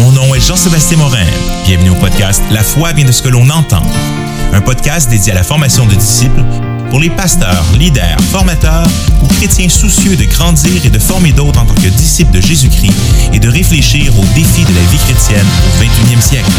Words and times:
Mon 0.00 0.12
nom 0.12 0.34
est 0.34 0.40
Jean-Sébastien 0.40 0.96
Morin. 0.96 1.26
Bienvenue 1.66 1.90
au 1.90 1.94
podcast 1.94 2.42
La 2.50 2.62
foi 2.62 2.90
vient 2.94 3.04
de 3.04 3.12
ce 3.12 3.20
que 3.20 3.28
l'on 3.28 3.50
entend. 3.50 3.82
Un 4.54 4.62
podcast 4.62 5.10
dédié 5.10 5.32
à 5.32 5.34
la 5.34 5.42
formation 5.42 5.84
de 5.84 5.94
disciples 5.94 6.42
pour 6.88 7.00
les 7.00 7.10
pasteurs, 7.10 7.62
leaders, 7.78 8.18
formateurs 8.32 8.86
ou 9.22 9.26
chrétiens 9.26 9.68
soucieux 9.68 10.16
de 10.16 10.24
grandir 10.24 10.86
et 10.86 10.88
de 10.88 10.98
former 10.98 11.32
d'autres 11.32 11.60
en 11.60 11.66
tant 11.66 11.74
que 11.74 11.88
disciples 11.88 12.32
de 12.32 12.40
Jésus-Christ 12.40 12.94
et 13.34 13.38
de 13.38 13.48
réfléchir 13.50 14.18
aux 14.18 14.24
défis 14.34 14.64
de 14.64 14.74
la 14.74 14.80
vie 14.90 14.96
chrétienne 14.96 15.46
au 15.66 15.84
21e 15.84 16.22
siècle. 16.22 16.50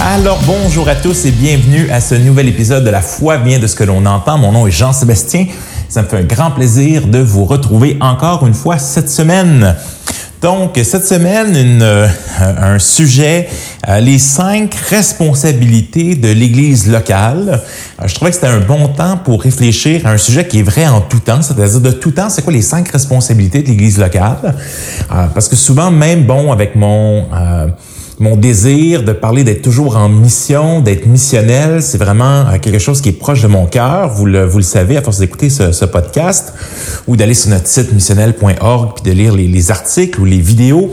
Alors 0.00 0.38
bonjour 0.46 0.88
à 0.88 0.94
tous 0.94 1.24
et 1.24 1.32
bienvenue 1.32 1.90
à 1.90 2.00
ce 2.00 2.14
nouvel 2.14 2.46
épisode 2.46 2.84
de 2.84 2.90
La 2.90 3.02
foi 3.02 3.38
vient 3.38 3.58
de 3.58 3.66
ce 3.66 3.74
que 3.74 3.84
l'on 3.84 4.06
entend. 4.06 4.38
Mon 4.38 4.52
nom 4.52 4.68
est 4.68 4.70
Jean-Sébastien. 4.70 5.46
Ça 5.88 6.02
me 6.02 6.08
fait 6.08 6.18
un 6.18 6.22
grand 6.24 6.52
plaisir 6.52 7.08
de 7.08 7.18
vous 7.18 7.44
retrouver 7.44 7.96
encore 8.00 8.46
une 8.46 8.54
fois 8.54 8.78
cette 8.78 9.10
semaine. 9.10 9.74
Donc, 10.44 10.78
cette 10.84 11.06
semaine, 11.06 11.56
une, 11.56 11.80
euh, 11.80 12.06
un 12.38 12.78
sujet, 12.78 13.48
euh, 13.88 13.98
les 13.98 14.18
cinq 14.18 14.74
responsabilités 14.74 16.16
de 16.16 16.28
l'Église 16.28 16.86
locale. 16.86 17.62
Euh, 18.02 18.06
je 18.06 18.14
trouvais 18.14 18.30
que 18.30 18.34
c'était 18.34 18.48
un 18.48 18.60
bon 18.60 18.88
temps 18.88 19.16
pour 19.16 19.40
réfléchir 19.40 20.06
à 20.06 20.10
un 20.10 20.18
sujet 20.18 20.46
qui 20.46 20.58
est 20.58 20.62
vrai 20.62 20.86
en 20.86 21.00
tout 21.00 21.20
temps, 21.20 21.40
c'est-à-dire 21.40 21.80
de 21.80 21.92
tout 21.92 22.10
temps, 22.10 22.28
c'est 22.28 22.42
quoi 22.42 22.52
les 22.52 22.60
cinq 22.60 22.86
responsabilités 22.90 23.62
de 23.62 23.68
l'Église 23.68 23.98
locale? 23.98 24.54
parce 25.32 25.48
que 25.48 25.56
souvent, 25.56 25.90
même, 25.90 26.24
bon, 26.24 26.52
avec 26.52 26.76
mon 26.76 27.24
mon 28.20 28.36
désir 28.36 29.02
de 29.02 29.12
parler 29.12 29.42
d'être 29.42 29.62
toujours 29.62 29.96
en 29.96 30.08
mission, 30.08 30.80
d'être 30.80 31.06
missionnel, 31.06 31.82
c'est 31.82 31.98
vraiment 31.98 32.46
euh, 32.46 32.58
quelque 32.60 32.78
chose 32.78 33.00
qui 33.00 33.08
est 33.08 33.12
proche 33.12 33.42
de 33.42 33.48
mon 33.48 33.66
cœur. 33.66 34.08
Vous 34.10 34.26
le, 34.26 34.44
vous 34.44 34.58
le 34.58 34.64
savez 34.64 34.96
à 34.96 35.02
force 35.02 35.18
d'écouter 35.18 35.50
ce, 35.50 35.84
podcast 35.84 36.54
ou 37.06 37.16
d'aller 37.16 37.34
sur 37.34 37.50
notre 37.50 37.66
site 37.66 37.92
missionnel.org 37.92 38.92
puis 38.94 39.10
de 39.10 39.16
lire 39.16 39.34
les, 39.34 39.48
les, 39.48 39.70
articles 39.70 40.20
ou 40.20 40.24
les 40.24 40.38
vidéos. 40.38 40.92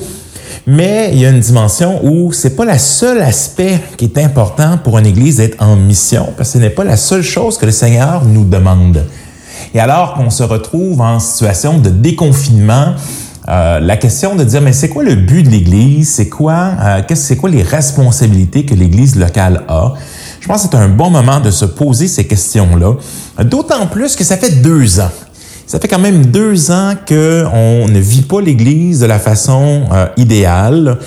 Mais 0.66 1.12
il 1.14 1.20
y 1.20 1.26
a 1.26 1.30
une 1.30 1.40
dimension 1.40 2.04
où 2.04 2.32
c'est 2.34 2.56
pas 2.56 2.66
le 2.66 2.78
seul 2.78 3.22
aspect 3.22 3.80
qui 3.98 4.06
est 4.06 4.18
important 4.18 4.78
pour 4.84 4.98
une 4.98 5.06
église 5.06 5.38
d'être 5.38 5.62
en 5.62 5.76
mission 5.76 6.30
parce 6.36 6.50
que 6.50 6.54
ce 6.54 6.58
n'est 6.58 6.70
pas 6.70 6.84
la 6.84 6.98
seule 6.98 7.24
chose 7.24 7.58
que 7.58 7.66
le 7.66 7.72
Seigneur 7.72 8.26
nous 8.26 8.46
demande. 8.46 9.06
Et 9.74 9.80
alors 9.80 10.16
qu'on 10.16 10.30
se 10.30 10.44
retrouve 10.44 11.02
en 11.02 11.20
situation 11.20 11.78
de 11.78 11.90
déconfinement, 11.90 12.96
euh, 13.48 13.80
la 13.80 13.98
question 13.98 14.36
de 14.36 14.44
dire, 14.44 14.62
mais 14.62 14.74
c'est 14.74 14.90
quoi 14.90 15.04
le 15.04 15.16
but 15.16 15.44
de 15.44 15.50
l'Église? 15.50 16.10
C'est 16.10 16.30
quoi, 16.30 16.74
euh, 16.80 17.02
c'est 17.16 17.38
quoi 17.38 17.50
les 17.50 17.64
responsabilités 17.64 18.66
que 18.66 18.76
l'Église 18.76 19.16
locale 19.16 19.64
a? 19.68 19.94
Je 20.40 20.48
pense 20.48 20.64
que 20.64 20.70
c'est 20.72 20.78
un 20.78 20.90
bon 20.90 21.10
moment 21.10 21.40
de 21.40 21.50
se 21.50 21.66
poser 21.66 22.08
ces 22.08 22.26
questions-là. 22.26 22.96
D'autant 23.44 23.88
plus 23.88 24.16
que 24.16 24.24
ça 24.24 24.38
fait 24.38 24.62
deux 24.62 25.00
ans. 25.00 25.10
Ça 25.66 25.80
fait 25.80 25.88
quand 25.88 26.00
même 26.00 26.26
deux 26.26 26.70
ans 26.70 26.94
qu'on 27.08 27.88
ne 27.88 28.00
vit 28.00 28.24
pas 28.24 28.42
l'Église 28.42 29.00
de 29.00 29.06
la 29.06 29.20
façon 29.20 29.84
euh, 29.92 30.06
idéale, 30.18 30.98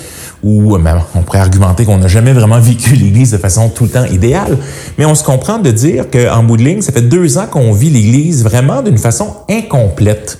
ou 0.43 0.77
même, 0.77 1.01
on 1.15 1.21
pourrait 1.21 1.39
argumenter 1.39 1.85
qu'on 1.85 1.99
n'a 1.99 2.07
jamais 2.07 2.33
vraiment 2.33 2.59
vécu 2.59 2.95
l'Église 2.95 3.31
de 3.31 3.37
façon 3.37 3.69
tout 3.69 3.85
le 3.85 3.91
temps 3.91 4.05
idéale, 4.05 4.57
mais 4.97 5.05
on 5.05 5.15
se 5.15 5.23
comprend 5.23 5.59
de 5.59 5.71
dire 5.71 6.05
qu'en 6.11 6.43
bout 6.43 6.57
de 6.57 6.63
ligne, 6.63 6.81
ça 6.81 6.91
fait 6.91 7.01
deux 7.01 7.37
ans 7.37 7.47
qu'on 7.49 7.71
vit 7.71 7.89
l'Église 7.89 8.43
vraiment 8.43 8.81
d'une 8.81 8.97
façon 8.97 9.35
incomplète 9.49 10.37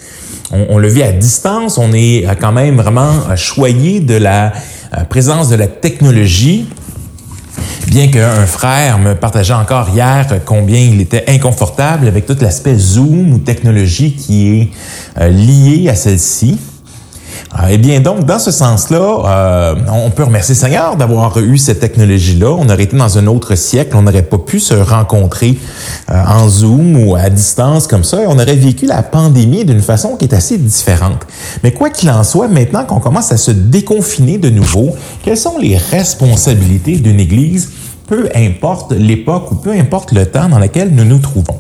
on, 0.52 0.78
le 0.78 0.88
vit 0.88 1.04
à 1.04 1.12
distance, 1.12 1.78
on 1.78 1.92
est 1.94 2.26
quand 2.40 2.52
même 2.52 2.78
vraiment 2.78 3.36
choyé 3.36 4.00
de 4.00 4.16
la 4.16 4.54
euh, 4.98 5.04
présence 5.04 5.50
de 5.50 5.56
la 5.56 5.68
technologie. 5.68 6.68
Bien 7.88 8.08
qu'un 8.08 8.46
frère 8.46 9.00
me 9.00 9.16
partageait 9.16 9.54
encore 9.54 9.90
hier 9.90 10.28
combien 10.46 10.80
il 10.80 11.02
était 11.02 11.24
inconfortable 11.28 12.08
avec 12.08 12.26
tout 12.26 12.38
l'aspect 12.42 12.76
Zoom 12.76 13.34
ou 13.34 13.38
technologie 13.40 14.16
qui 14.16 14.60
est 14.60 14.70
euh, 15.20 15.30
lié 15.30 15.90
à 15.90 15.96
celle-ci. 15.96 16.60
Ah, 17.52 17.72
eh 17.72 17.78
bien, 17.78 18.02
donc, 18.02 18.26
dans 18.26 18.40
ce 18.40 18.52
sens-là, 18.52 18.98
euh, 18.98 19.76
on 19.92 20.10
peut 20.10 20.24
remercier 20.24 20.56
Seigneur 20.56 20.96
d'avoir 20.96 21.38
eu 21.38 21.58
cette 21.58 21.80
technologie-là. 21.80 22.52
On 22.52 22.70
aurait 22.70 22.84
été 22.84 22.98
dans 22.98 23.18
un 23.18 23.28
autre 23.28 23.56
siècle, 23.56 23.96
on 23.96 24.02
n'aurait 24.02 24.24
pas 24.24 24.38
pu 24.38 24.60
se 24.60 24.74
rencontrer 24.74 25.58
euh, 26.12 26.24
en 26.28 26.50
Zoom 26.50 26.96
ou 26.98 27.16
à 27.16 27.30
distance 27.30 27.88
comme 27.88 28.04
ça, 28.04 28.20
on 28.28 28.36
aurait 28.36 28.56
vécu 28.56 28.86
la 28.86 29.04
pandémie 29.04 29.66
d'une 29.66 29.82
façon 29.82 30.16
qui 30.18 30.26
est 30.26 30.34
assez 30.34 30.58
différente. 30.58 31.26
Mais 31.64 31.72
quoi 31.72 31.90
qu'il 31.90 32.10
en 32.10 32.24
soit, 32.24 32.48
maintenant 32.48 32.86
qu'on 32.86 33.00
commence 33.00 33.32
à 33.32 33.38
se 33.38 33.52
déconfiner 33.52 34.38
de 34.38 34.50
nouveau, 34.50 34.96
quelles 35.24 35.38
sont 35.38 35.58
les 35.58 35.78
responsabilités 35.78 36.98
d'une 36.98 37.20
Église, 37.20 37.72
peu 38.08 38.30
importe 38.36 38.92
l'époque 38.92 39.52
ou 39.52 39.56
peu 39.56 39.72
importe 39.72 40.12
le 40.12 40.26
temps 40.26 40.50
dans 40.50 40.60
lequel 40.60 40.90
nous 40.94 41.06
nous 41.06 41.20
trouvons? 41.20 41.60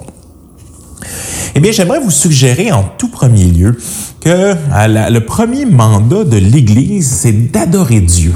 Eh 1.57 1.61
bien, 1.61 1.71
j'aimerais 1.71 2.01
vous 2.01 2.11
suggérer 2.11 2.73
en 2.73 2.83
tout 2.97 3.07
premier 3.07 3.45
lieu 3.45 3.77
que 4.19 4.55
le 4.88 5.19
premier 5.19 5.66
mandat 5.66 6.25
de 6.25 6.35
l'Église, 6.35 7.09
c'est 7.09 7.49
d'adorer 7.49 8.01
Dieu. 8.01 8.33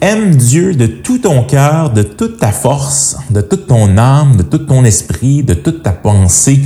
Aime 0.00 0.36
Dieu 0.36 0.72
de 0.72 0.86
tout 0.86 1.18
ton 1.18 1.42
cœur, 1.42 1.90
de 1.90 2.04
toute 2.04 2.38
ta 2.38 2.52
force, 2.52 3.16
de 3.30 3.40
toute 3.40 3.66
ton 3.66 3.98
âme, 3.98 4.36
de 4.36 4.44
tout 4.44 4.58
ton 4.58 4.84
esprit, 4.84 5.42
de 5.42 5.54
toute 5.54 5.82
ta 5.82 5.90
pensée, 5.90 6.60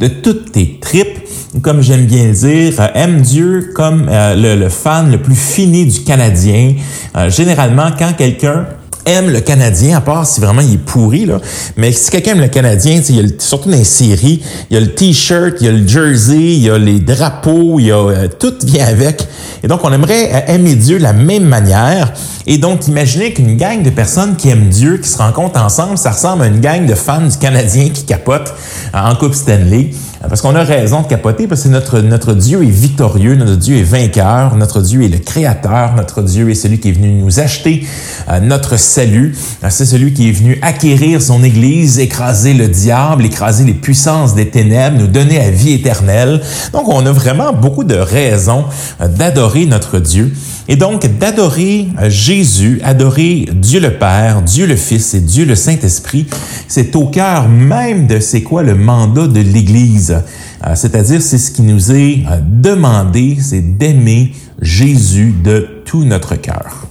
de 0.00 0.08
toutes 0.08 0.52
tes 0.52 0.78
tripes. 0.80 1.18
Comme 1.60 1.82
j'aime 1.82 2.06
bien 2.06 2.30
dire, 2.30 2.80
aime 2.94 3.20
Dieu 3.20 3.72
comme 3.74 4.08
euh, 4.08 4.56
le, 4.56 4.68
fan 4.70 5.10
le 5.10 5.20
plus 5.20 5.36
fini 5.36 5.84
du 5.84 6.04
Canadien. 6.04 6.74
Euh, 7.16 7.28
généralement, 7.28 7.90
quand 7.98 8.14
quelqu'un 8.16 8.66
aime 9.06 9.30
le 9.30 9.40
Canadien, 9.40 9.98
à 9.98 10.00
part 10.00 10.26
si 10.26 10.40
vraiment 10.40 10.62
il 10.62 10.74
est 10.74 10.78
pourri, 10.78 11.26
là. 11.26 11.40
Mais 11.76 11.92
si 11.92 12.10
quelqu'un 12.10 12.32
aime 12.32 12.40
le 12.40 12.48
Canadien, 12.48 13.00
il 13.08 13.16
y 13.16 13.20
a 13.20 13.28
surtout 13.38 13.70
dans 13.70 13.76
les 13.76 13.84
séries, 13.84 14.42
il 14.70 14.74
y 14.74 14.76
a 14.76 14.80
le 14.80 14.94
t-shirt, 14.94 15.56
il 15.60 15.66
y 15.66 15.68
a 15.68 15.72
le 15.72 15.86
jersey, 15.86 16.36
il 16.36 16.62
y 16.62 16.70
a 16.70 16.78
les 16.78 17.00
drapeaux, 17.00 17.78
il 17.78 17.86
y 17.86 17.92
a 17.92 17.98
euh, 17.98 18.28
tout 18.28 18.54
vient 18.64 18.86
avec. 18.86 19.26
Et 19.62 19.68
donc, 19.68 19.80
on 19.84 19.92
aimerait 19.92 20.30
euh, 20.32 20.54
aimer 20.54 20.74
Dieu 20.74 20.98
de 20.98 21.02
la 21.02 21.12
même 21.12 21.44
manière. 21.44 22.12
Et 22.46 22.58
donc, 22.58 22.86
imaginez 22.88 23.32
qu'une 23.32 23.56
gang 23.56 23.82
de 23.82 23.90
personnes 23.90 24.36
qui 24.36 24.50
aiment 24.50 24.68
Dieu, 24.68 24.98
qui 24.98 25.08
se 25.08 25.16
rencontrent 25.16 25.62
ensemble, 25.62 25.96
ça 25.96 26.10
ressemble 26.10 26.42
à 26.42 26.46
une 26.46 26.60
gang 26.60 26.84
de 26.84 26.94
fans 26.94 27.22
du 27.22 27.38
Canadien 27.38 27.88
qui 27.88 28.04
capotent 28.04 28.54
euh, 28.94 28.98
en 28.98 29.14
Coupe 29.14 29.34
Stanley. 29.34 29.90
Parce 30.28 30.40
qu'on 30.40 30.54
a 30.54 30.64
raison 30.64 31.02
de 31.02 31.06
capoter, 31.06 31.46
parce 31.46 31.64
que 31.64 31.68
notre, 31.68 32.00
notre 32.00 32.32
Dieu 32.32 32.62
est 32.62 32.70
victorieux, 32.70 33.34
notre 33.34 33.56
Dieu 33.56 33.76
est 33.76 33.82
vainqueur, 33.82 34.56
notre 34.56 34.80
Dieu 34.80 35.02
est 35.02 35.08
le 35.08 35.18
créateur, 35.18 35.94
notre 35.96 36.22
Dieu 36.22 36.48
est 36.50 36.54
celui 36.54 36.80
qui 36.80 36.88
est 36.88 36.92
venu 36.92 37.10
nous 37.10 37.40
acheter 37.40 37.86
euh, 38.30 38.40
notre 38.40 38.78
salut. 38.78 39.36
Euh, 39.62 39.68
c'est 39.70 39.84
celui 39.84 40.14
qui 40.14 40.30
est 40.30 40.32
venu 40.32 40.58
acquérir 40.62 41.20
son 41.20 41.44
Église, 41.44 41.98
écraser 41.98 42.54
le 42.54 42.68
diable, 42.68 43.26
écraser 43.26 43.64
les 43.64 43.74
puissances 43.74 44.34
des 44.34 44.48
ténèbres, 44.48 44.98
nous 44.98 45.08
donner 45.08 45.38
la 45.38 45.50
vie 45.50 45.72
éternelle. 45.72 46.40
Donc, 46.72 46.88
on 46.88 47.04
a 47.04 47.12
vraiment 47.12 47.52
beaucoup 47.52 47.84
de 47.84 47.96
raisons 47.96 48.64
euh, 49.00 49.08
d'adorer 49.08 49.66
notre 49.66 49.98
Dieu. 49.98 50.32
Et 50.68 50.76
donc, 50.76 51.06
d'adorer 51.18 51.88
Jésus, 52.08 52.33
adorer 52.82 53.48
Dieu 53.52 53.78
le 53.78 53.96
Père, 53.96 54.42
Dieu 54.42 54.66
le 54.66 54.74
Fils 54.74 55.14
et 55.14 55.20
Dieu 55.20 55.44
le 55.44 55.54
Saint-Esprit, 55.54 56.26
c'est 56.66 56.96
au 56.96 57.06
cœur 57.06 57.48
même 57.48 58.08
de 58.08 58.18
c'est 58.18 58.42
quoi 58.42 58.62
le 58.62 58.74
mandat 58.74 59.28
de 59.28 59.40
l'Église. 59.40 60.22
Euh, 60.66 60.74
c'est-à-dire, 60.74 61.22
c'est 61.22 61.38
ce 61.38 61.52
qui 61.52 61.62
nous 61.62 61.92
est 61.92 62.24
euh, 62.28 62.40
demandé, 62.42 63.36
c'est 63.40 63.78
d'aimer 63.78 64.32
Jésus 64.60 65.32
de 65.44 65.82
tout 65.84 66.04
notre 66.04 66.34
cœur. 66.34 66.88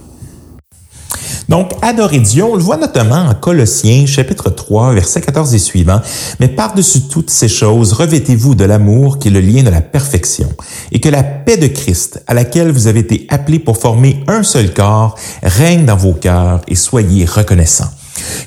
Donc, 1.48 1.72
adorer 1.82 2.20
Dieu, 2.20 2.44
on 2.44 2.56
le 2.56 2.62
voit 2.62 2.76
notamment 2.76 3.28
en 3.28 3.34
Colossiens, 3.34 4.06
chapitre 4.06 4.50
3, 4.50 4.94
versets 4.94 5.20
14 5.20 5.54
et 5.54 5.58
suivants. 5.58 6.00
Mais 6.40 6.48
par-dessus 6.48 7.02
toutes 7.02 7.30
ces 7.30 7.48
choses, 7.48 7.92
revêtez-vous 7.92 8.54
de 8.54 8.64
l'amour 8.64 9.18
qui 9.18 9.28
est 9.28 9.30
le 9.30 9.40
lien 9.40 9.62
de 9.62 9.70
la 9.70 9.82
perfection, 9.82 10.48
et 10.92 11.00
que 11.00 11.08
la 11.08 11.22
paix 11.22 11.56
de 11.56 11.66
Christ, 11.66 12.22
à 12.26 12.34
laquelle 12.34 12.70
vous 12.70 12.86
avez 12.86 13.00
été 13.00 13.26
appelés 13.28 13.58
pour 13.58 13.76
former 13.76 14.24
un 14.26 14.42
seul 14.42 14.72
corps, 14.72 15.16
règne 15.42 15.84
dans 15.84 15.96
vos 15.96 16.14
cœurs 16.14 16.62
et 16.68 16.74
soyez 16.74 17.24
reconnaissants. 17.24 17.90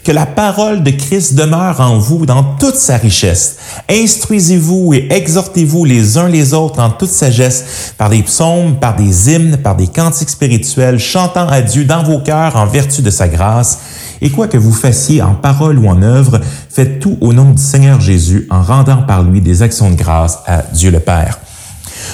Que 0.03 0.11
la 0.11 0.25
parole 0.25 0.83
de 0.83 0.91
Christ 0.91 1.35
demeure 1.35 1.81
en 1.81 1.97
vous 1.97 2.25
dans 2.25 2.43
toute 2.43 2.75
sa 2.75 2.97
richesse. 2.97 3.57
Instruisez-vous 3.89 4.93
et 4.93 5.07
exhortez-vous 5.09 5.85
les 5.85 6.17
uns 6.17 6.27
les 6.27 6.53
autres 6.53 6.79
en 6.79 6.89
toute 6.89 7.09
sagesse 7.09 7.93
par 7.97 8.09
des 8.09 8.23
psaumes, 8.23 8.77
par 8.79 8.95
des 8.95 9.31
hymnes, 9.31 9.57
par 9.57 9.75
des 9.75 9.87
cantiques 9.87 10.29
spirituels, 10.29 10.99
chantant 10.99 11.47
à 11.47 11.61
Dieu 11.61 11.83
dans 11.85 12.03
vos 12.03 12.19
cœurs 12.19 12.55
en 12.55 12.65
vertu 12.65 13.01
de 13.01 13.09
sa 13.09 13.27
grâce. 13.27 13.79
Et 14.21 14.29
quoi 14.29 14.47
que 14.47 14.57
vous 14.57 14.73
fassiez 14.73 15.21
en 15.21 15.35
parole 15.35 15.77
ou 15.77 15.87
en 15.87 16.01
œuvre, 16.01 16.39
faites 16.69 16.99
tout 16.99 17.17
au 17.21 17.33
nom 17.33 17.51
du 17.51 17.61
Seigneur 17.61 18.01
Jésus 18.01 18.47
en 18.49 18.61
rendant 18.61 19.03
par 19.03 19.23
lui 19.23 19.41
des 19.41 19.61
actions 19.61 19.91
de 19.91 19.95
grâce 19.95 20.39
à 20.47 20.63
Dieu 20.73 20.91
le 20.91 20.99
Père. 20.99 21.39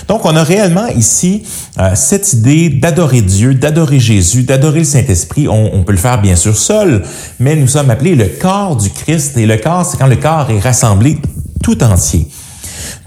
Donc, 0.08 0.26
on 0.26 0.36
a 0.36 0.44
réellement 0.44 0.88
ici 0.88 1.44
euh, 1.80 1.92
cette 1.96 2.34
idée 2.34 2.70
d'adorer 2.70 3.22
Dieu, 3.22 3.54
d'adorer 3.54 4.00
Jésus, 4.00 4.44
d'adorer 4.44 4.80
le 4.80 4.86
Saint-Esprit. 4.86 5.48
On, 5.48 5.84
peut 5.84 5.92
le 5.92 5.98
faire 5.98 6.22
bien 6.22 6.36
sûr 6.36 6.58
seul, 6.58 7.04
mais 7.40 7.56
nous 7.56 7.68
sommes 7.68 7.90
appelés 7.90 8.16
le 8.16 8.26
corps 8.26 8.76
du 8.76 8.90
Christ. 8.90 9.38
Et 9.38 9.46
le 9.46 9.58
corps, 9.58 9.86
c'est 9.86 9.98
quand 9.98 10.08
le 10.08 10.16
corps 10.16 10.50
est 10.50 10.60
rassemblé 10.60 11.18
tout 11.62 11.84
entier. 11.84 12.28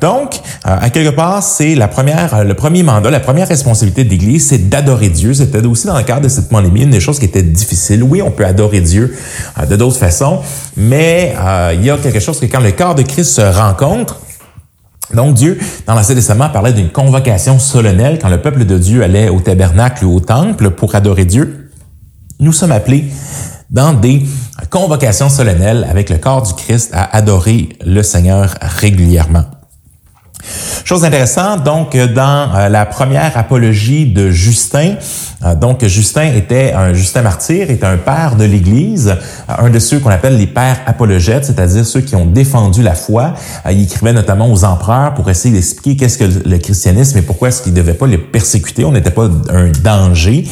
Donc, 0.00 0.36
euh, 0.66 0.76
à 0.80 0.90
quelque 0.90 1.14
part, 1.14 1.42
c'est 1.42 1.74
la 1.74 1.88
première, 1.88 2.34
euh, 2.34 2.44
le 2.44 2.54
premier 2.54 2.82
mandat, 2.82 3.10
la 3.10 3.20
première 3.20 3.48
responsabilité 3.48 4.04
de 4.04 4.10
l'Église, 4.10 4.48
c'est 4.48 4.68
d'adorer 4.68 5.08
Dieu. 5.08 5.32
C'était 5.34 5.64
aussi 5.64 5.86
dans 5.86 5.96
le 5.96 6.04
cadre 6.04 6.22
de 6.22 6.28
cette 6.28 6.48
pandémie 6.48 6.82
une 6.82 6.90
des 6.90 7.00
choses 7.00 7.18
qui 7.18 7.24
était 7.26 7.42
difficile. 7.42 8.02
Oui, 8.02 8.20
on 8.22 8.30
peut 8.30 8.44
adorer 8.44 8.80
Dieu 8.80 9.16
de 9.68 9.76
d'autres 9.76 9.98
façons, 9.98 10.40
mais 10.76 11.34
il 11.74 11.84
y 11.84 11.90
a 11.90 11.96
quelque 11.98 12.20
chose 12.20 12.40
que 12.40 12.46
quand 12.46 12.60
le 12.60 12.72
corps 12.72 12.94
de 12.94 13.02
Christ 13.02 13.32
se 13.32 13.40
rencontre, 13.40 14.20
Donc 15.14 15.34
Dieu, 15.34 15.58
dans 15.86 15.94
l'Ancien 15.94 16.14
Testament, 16.14 16.48
parlait 16.50 16.72
d'une 16.72 16.90
convocation 16.90 17.58
solennelle 17.58 18.18
quand 18.20 18.28
le 18.28 18.40
peuple 18.40 18.64
de 18.64 18.78
Dieu 18.78 19.02
allait 19.02 19.28
au 19.28 19.40
tabernacle 19.40 20.04
ou 20.04 20.16
au 20.16 20.20
temple 20.20 20.70
pour 20.70 20.94
adorer 20.94 21.24
Dieu. 21.24 21.70
Nous 22.40 22.52
sommes 22.52 22.72
appelés 22.72 23.04
dans 23.70 23.92
des 23.92 24.24
convocations 24.70 25.28
solennelles 25.28 25.86
avec 25.88 26.10
le 26.10 26.18
corps 26.18 26.42
du 26.42 26.54
Christ 26.54 26.90
à 26.92 27.16
adorer 27.16 27.70
le 27.84 28.02
Seigneur 28.02 28.54
régulièrement. 28.60 29.44
Chose 30.84 31.04
intéressante, 31.04 31.64
donc, 31.64 31.96
dans 31.96 32.54
euh, 32.54 32.68
la 32.68 32.86
première 32.86 33.36
apologie 33.36 34.06
de 34.06 34.30
Justin, 34.30 34.94
euh, 35.44 35.54
donc 35.56 35.84
Justin 35.84 36.32
était 36.34 36.72
un 36.72 36.94
Justin 36.94 37.22
martyr, 37.22 37.70
était 37.70 37.86
un 37.86 37.96
père 37.96 38.36
de 38.36 38.44
l'Église, 38.44 39.08
euh, 39.08 39.52
un 39.58 39.70
de 39.70 39.78
ceux 39.80 39.98
qu'on 39.98 40.10
appelle 40.10 40.36
les 40.36 40.46
pères 40.46 40.78
apologètes, 40.86 41.46
c'est-à-dire 41.46 41.84
ceux 41.84 42.02
qui 42.02 42.14
ont 42.14 42.26
défendu 42.26 42.82
la 42.82 42.94
foi. 42.94 43.34
Il 43.68 43.82
écrivait 43.82 44.12
notamment 44.12 44.48
aux 44.48 44.64
empereurs 44.64 45.14
pour 45.14 45.28
essayer 45.28 45.52
d'expliquer 45.52 45.96
qu'est-ce 45.96 46.18
que 46.18 46.48
le 46.48 46.58
christianisme 46.58 47.18
et 47.18 47.22
pourquoi 47.22 47.48
est-ce 47.48 47.62
qu'ils 47.62 47.72
ne 47.72 47.78
devaient 47.78 47.94
pas 47.94 48.06
les 48.06 48.18
persécuter. 48.18 48.84
On 48.84 48.92
n'était 48.92 49.10
pas 49.10 49.28
un 49.48 49.70
danger. 49.82 50.44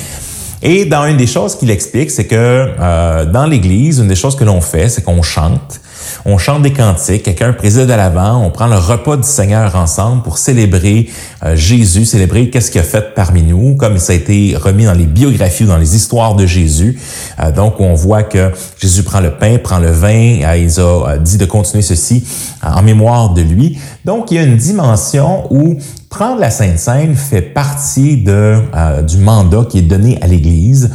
Et 0.62 0.84
dans 0.84 1.04
une 1.04 1.16
des 1.16 1.26
choses 1.26 1.56
qu'il 1.56 1.70
explique, 1.70 2.10
c'est 2.10 2.26
que 2.26 3.24
dans 3.30 3.46
l'Église, 3.46 3.98
une 3.98 4.08
des 4.08 4.16
choses 4.16 4.34
que 4.34 4.44
l'on 4.44 4.60
fait, 4.60 4.88
c'est 4.88 5.02
qu'on 5.02 5.22
chante. 5.22 5.80
On 6.24 6.38
chante 6.38 6.62
des 6.62 6.72
cantiques, 6.72 7.22
quelqu'un 7.22 7.52
préside 7.52 7.90
à 7.90 7.96
l'avant, 7.96 8.42
on 8.44 8.50
prend 8.50 8.66
le 8.66 8.76
repas 8.76 9.16
du 9.16 9.28
Seigneur 9.28 9.74
ensemble 9.76 10.22
pour 10.22 10.38
célébrer 10.38 11.08
euh, 11.44 11.56
Jésus, 11.56 12.04
célébrer 12.04 12.50
qu'est-ce 12.50 12.70
qu'il 12.70 12.80
a 12.80 12.84
fait 12.84 13.14
parmi 13.14 13.42
nous, 13.42 13.76
comme 13.76 13.98
ça 13.98 14.12
a 14.12 14.16
été 14.16 14.56
remis 14.56 14.84
dans 14.84 14.94
les 14.94 15.06
biographies 15.06 15.64
dans 15.64 15.76
les 15.76 15.96
histoires 15.96 16.34
de 16.34 16.46
Jésus. 16.46 16.98
Euh, 17.40 17.52
donc, 17.52 17.80
on 17.80 17.94
voit 17.94 18.22
que 18.22 18.50
Jésus 18.78 19.02
prend 19.02 19.20
le 19.20 19.32
pain, 19.32 19.58
prend 19.58 19.78
le 19.78 19.90
vin, 19.90 20.40
euh, 20.42 20.56
il 20.56 20.80
a 20.80 21.18
dit 21.18 21.38
de 21.38 21.46
continuer 21.46 21.82
ceci 21.82 22.24
en 22.62 22.82
mémoire 22.82 23.34
de 23.34 23.42
lui. 23.42 23.78
Donc, 24.04 24.30
il 24.30 24.36
y 24.36 24.38
a 24.38 24.42
une 24.42 24.56
dimension 24.56 25.46
où 25.50 25.76
prendre 26.08 26.40
la 26.40 26.50
Sainte 26.50 26.78
Seine 26.78 27.16
fait 27.16 27.42
partie 27.42 28.16
de, 28.16 28.58
du 29.02 29.18
mandat 29.18 29.66
qui 29.68 29.78
est 29.78 29.82
donné 29.82 30.18
à 30.22 30.26
l'Église. 30.26 30.90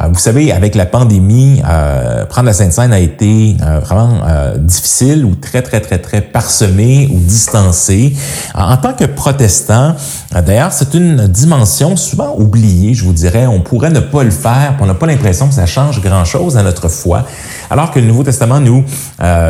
Euh, 0.00 0.08
vous 0.08 0.18
savez, 0.18 0.50
avec 0.50 0.74
la 0.74 0.86
pandémie, 0.86 1.62
euh, 1.68 2.24
prendre 2.26 2.46
la 2.46 2.52
Sainte-Seine 2.52 2.92
a 2.92 2.98
été 2.98 3.56
euh, 3.62 3.78
vraiment 3.78 4.22
difficile 4.58 5.24
ou 5.24 5.34
très, 5.34 5.62
très, 5.62 5.80
très, 5.80 5.98
très 5.98 6.20
parsemé 6.20 7.08
ou 7.12 7.18
distancé. 7.18 8.14
En 8.54 8.76
tant 8.76 8.92
que 8.92 9.04
protestant, 9.04 9.94
d'ailleurs, 10.32 10.72
c'est 10.72 10.94
une 10.94 11.28
dimension 11.28 11.96
souvent 11.96 12.34
oubliée, 12.36 12.94
je 12.94 13.04
vous 13.04 13.12
dirais. 13.12 13.46
On 13.46 13.60
pourrait 13.60 13.90
ne 13.90 14.00
pas 14.00 14.24
le 14.24 14.30
faire, 14.30 14.76
on 14.80 14.86
n'a 14.86 14.94
pas 14.94 15.06
l'impression 15.06 15.48
que 15.48 15.54
ça 15.54 15.66
change 15.66 16.00
grand-chose 16.00 16.56
à 16.56 16.62
notre 16.62 16.88
foi. 16.88 17.24
Alors 17.74 17.90
que 17.90 17.98
le 17.98 18.06
Nouveau 18.06 18.22
Testament 18.22 18.60
nous, 18.60 18.84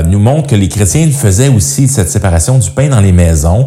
nous 0.06 0.18
montre 0.18 0.48
que 0.48 0.56
les 0.56 0.70
chrétiens 0.70 1.06
faisaient 1.10 1.50
aussi 1.50 1.88
cette 1.88 2.08
séparation 2.08 2.56
du 2.56 2.70
pain 2.70 2.88
dans 2.88 3.00
les 3.00 3.12
maisons. 3.12 3.66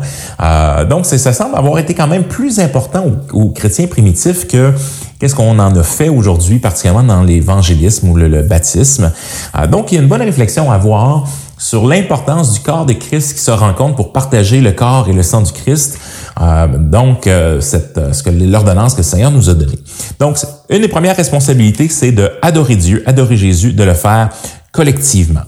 donc, 0.89 1.05
ça 1.05 1.31
semble 1.31 1.55
avoir 1.55 1.77
été 1.77 1.93
quand 1.93 2.07
même 2.07 2.23
plus 2.23 2.59
important 2.59 3.05
aux, 3.33 3.49
chrétiens 3.49 3.85
primitifs 3.85 4.47
que 4.47 4.73
Qu'est-ce 5.19 5.33
qu'on 5.33 5.57
en 5.57 5.75
a 5.75 5.83
fait 5.83 6.09
aujourd'hui, 6.09 6.59
particulièrement 6.59 7.01
dans 7.01 7.23
l'évangélisme 7.23 8.09
ou 8.09 8.15
le, 8.15 8.43
baptisme? 8.43 9.11
Euh, 9.57 9.65
donc, 9.65 9.91
il 9.91 9.95
y 9.95 9.97
a 9.97 10.01
une 10.01 10.07
bonne 10.07 10.21
réflexion 10.21 10.71
à 10.71 10.75
avoir 10.75 11.27
sur 11.67 11.85
l'importance 11.85 12.53
du 12.53 12.61
corps 12.61 12.85
de 12.85 12.93
Christ 12.93 13.33
qui 13.33 13.41
se 13.41 13.51
rencontre 13.51 13.97
pour 13.97 14.13
partager 14.13 14.61
le 14.61 14.71
corps 14.71 15.09
et 15.09 15.13
le 15.13 15.21
sang 15.21 15.41
du 15.41 15.51
Christ. 15.51 15.99
Euh, 16.39 16.65
donc, 16.77 17.27
euh, 17.27 17.59
cette, 17.59 17.99
ce 18.13 18.23
que 18.23 18.29
l'ordonnance 18.29 18.93
que 18.93 18.99
le 18.99 19.03
Seigneur 19.03 19.31
nous 19.31 19.49
a 19.49 19.53
donnée. 19.53 19.77
Donc, 20.17 20.37
une 20.69 20.83
des 20.83 20.87
premières 20.87 21.17
responsabilités, 21.17 21.89
c'est 21.89 22.13
de 22.13 22.31
adorer 22.41 22.77
Dieu, 22.77 23.03
adorer 23.05 23.35
Jésus, 23.35 23.73
de 23.73 23.83
le 23.83 23.95
faire 23.95 24.29
collectivement. 24.71 25.41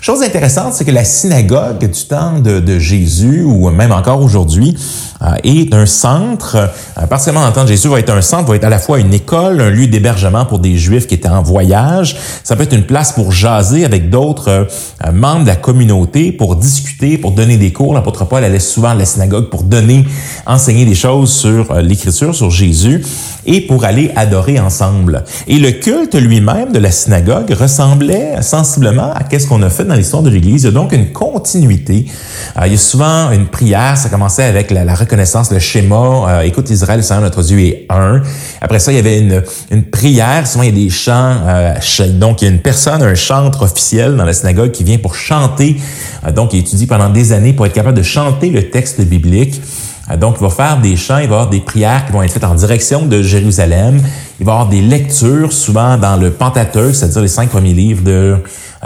Chose 0.00 0.22
intéressante, 0.22 0.74
c'est 0.74 0.84
que 0.84 0.92
la 0.92 1.04
synagogue 1.04 1.78
du 1.78 2.06
temps 2.06 2.38
de, 2.38 2.78
Jésus, 2.78 3.42
ou 3.42 3.70
même 3.70 3.90
encore 3.90 4.22
aujourd'hui, 4.22 4.76
euh, 4.76 5.11
est 5.44 5.74
un 5.74 5.86
centre, 5.86 6.56
euh, 6.56 7.32
dans 7.32 7.46
le 7.46 7.52
temps 7.52 7.62
de 7.62 7.68
Jésus, 7.68 7.88
va 7.88 7.98
être 7.98 8.10
un 8.10 8.22
centre, 8.22 8.48
va 8.48 8.56
être 8.56 8.64
à 8.64 8.68
la 8.70 8.78
fois 8.78 8.98
une 8.98 9.14
école, 9.14 9.60
un 9.60 9.70
lieu 9.70 9.86
d'hébergement 9.86 10.44
pour 10.44 10.58
des 10.58 10.76
Juifs 10.76 11.06
qui 11.06 11.14
étaient 11.14 11.28
en 11.28 11.42
voyage. 11.42 12.16
Ça 12.44 12.56
peut 12.56 12.64
être 12.64 12.74
une 12.74 12.84
place 12.84 13.12
pour 13.12 13.32
jaser 13.32 13.84
avec 13.84 14.10
d'autres 14.10 14.48
euh, 14.48 15.12
membres 15.12 15.42
de 15.42 15.48
la 15.48 15.56
communauté, 15.56 16.32
pour 16.32 16.56
discuter, 16.56 17.18
pour 17.18 17.32
donner 17.32 17.56
des 17.56 17.72
cours. 17.72 17.94
L'apôtre 17.94 18.24
Paul 18.24 18.44
allait 18.44 18.58
souvent 18.58 18.90
à 18.90 18.94
la 18.94 19.04
synagogue 19.04 19.48
pour 19.48 19.62
donner, 19.62 20.04
enseigner 20.46 20.84
des 20.84 20.94
choses 20.94 21.32
sur 21.32 21.74
l'Écriture, 21.74 22.34
sur 22.34 22.50
Jésus, 22.50 23.02
et 23.46 23.60
pour 23.62 23.84
aller 23.84 24.10
adorer 24.16 24.60
ensemble. 24.60 25.24
Et 25.46 25.58
le 25.58 25.72
culte 25.72 26.14
lui-même 26.14 26.72
de 26.72 26.78
la 26.78 26.90
synagogue 26.90 27.52
ressemblait 27.52 28.40
sensiblement 28.42 29.12
à 29.12 29.22
ce 29.38 29.46
qu'on 29.46 29.62
a 29.62 29.70
fait 29.70 29.84
dans 29.84 29.94
l'histoire 29.94 30.22
de 30.22 30.30
l'Église. 30.30 30.62
Il 30.62 30.66
y 30.66 30.68
a 30.68 30.72
donc 30.72 30.92
une 30.92 31.12
continuité. 31.12 32.06
il 32.64 32.72
y 32.72 32.74
a 32.74 32.78
souvent 32.78 33.30
une 33.30 33.46
prière, 33.46 33.96
ça 33.96 34.08
commençait 34.08 34.44
avec 34.44 34.70
la, 34.70 34.84
la 34.84 34.94
connaissance, 35.12 35.52
le 35.52 35.58
schéma, 35.58 36.24
euh, 36.26 36.40
écoute 36.40 36.70
Israël, 36.70 36.96
le 36.96 37.02
Seigneur 37.02 37.22
notre 37.22 37.42
Dieu 37.42 37.60
est 37.60 37.84
un. 37.90 38.22
Après 38.62 38.78
ça, 38.78 38.92
il 38.92 38.94
y 38.94 38.98
avait 38.98 39.18
une, 39.18 39.42
une 39.70 39.82
prière, 39.82 40.46
souvent 40.46 40.64
il 40.64 40.70
y 40.70 40.72
a 40.72 40.84
des 40.84 40.88
chants, 40.88 41.36
euh, 41.46 41.74
donc 42.14 42.40
il 42.40 42.46
y 42.46 42.48
a 42.48 42.50
une 42.50 42.60
personne, 42.60 43.02
un 43.02 43.14
chantre 43.14 43.60
officiel 43.60 44.16
dans 44.16 44.24
la 44.24 44.32
synagogue 44.32 44.70
qui 44.70 44.84
vient 44.84 44.96
pour 44.96 45.14
chanter, 45.14 45.76
euh, 46.26 46.32
donc 46.32 46.54
il 46.54 46.60
étudie 46.60 46.86
pendant 46.86 47.10
des 47.10 47.34
années 47.34 47.52
pour 47.52 47.66
être 47.66 47.74
capable 47.74 47.98
de 47.98 48.02
chanter 48.02 48.48
le 48.48 48.70
texte 48.70 49.02
biblique. 49.02 49.60
Donc, 50.18 50.36
il 50.40 50.42
va 50.42 50.50
faire 50.50 50.80
des 50.80 50.96
chants, 50.96 51.18
il 51.18 51.28
va 51.28 51.36
y 51.36 51.38
avoir 51.38 51.48
des 51.48 51.60
prières 51.60 52.04
qui 52.04 52.12
vont 52.12 52.22
être 52.22 52.32
faites 52.32 52.44
en 52.44 52.56
direction 52.56 53.06
de 53.06 53.22
Jérusalem. 53.22 54.00
Il 54.40 54.44
va 54.44 54.52
y 54.52 54.54
avoir 54.56 54.68
des 54.68 54.82
lectures, 54.82 55.52
souvent 55.52 55.96
dans 55.96 56.16
le 56.16 56.32
Pentateuque, 56.32 56.94
c'est-à-dire 56.94 57.22
les 57.22 57.28
cinq 57.28 57.48
premiers 57.48 57.72
livres 57.72 58.02
de, 58.02 58.36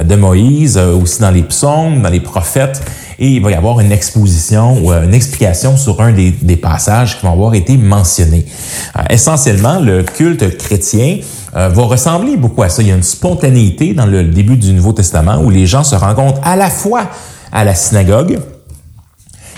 de 0.02 0.16
Moïse, 0.16 0.78
aussi 0.78 1.20
dans 1.20 1.30
les 1.30 1.42
psaumes, 1.42 2.02
dans 2.02 2.10
les 2.10 2.20
prophètes 2.20 2.82
et 3.18 3.28
il 3.28 3.42
va 3.42 3.50
y 3.50 3.54
avoir 3.54 3.80
une 3.80 3.92
exposition 3.92 4.78
ou 4.82 4.92
euh, 4.92 5.04
une 5.04 5.14
explication 5.14 5.76
sur 5.76 6.00
un 6.00 6.12
des, 6.12 6.56
passages 6.56 7.18
qui 7.18 7.26
vont 7.26 7.32
avoir 7.32 7.54
été 7.54 7.76
mentionnés. 7.76 8.46
Euh, 8.96 9.02
essentiellement, 9.10 9.80
le 9.80 10.02
culte 10.02 10.56
chrétien 10.58 11.18
euh, 11.56 11.68
va 11.68 11.82
ressembler 11.84 12.36
beaucoup 12.36 12.62
à 12.62 12.68
ça. 12.68 12.82
Il 12.82 12.88
y 12.88 12.92
a 12.92 12.94
une 12.94 13.02
spontanéité 13.02 13.94
dans 13.94 14.06
le 14.06 14.24
début 14.24 14.56
du 14.56 14.72
Nouveau 14.72 14.92
Testament 14.92 15.40
où 15.42 15.50
les 15.50 15.66
gens 15.66 15.84
se 15.84 15.94
rencontrent 15.94 16.40
à 16.44 16.56
la 16.56 16.70
fois 16.70 17.08
à 17.52 17.64
la 17.64 17.74
synagogue, 17.74 18.38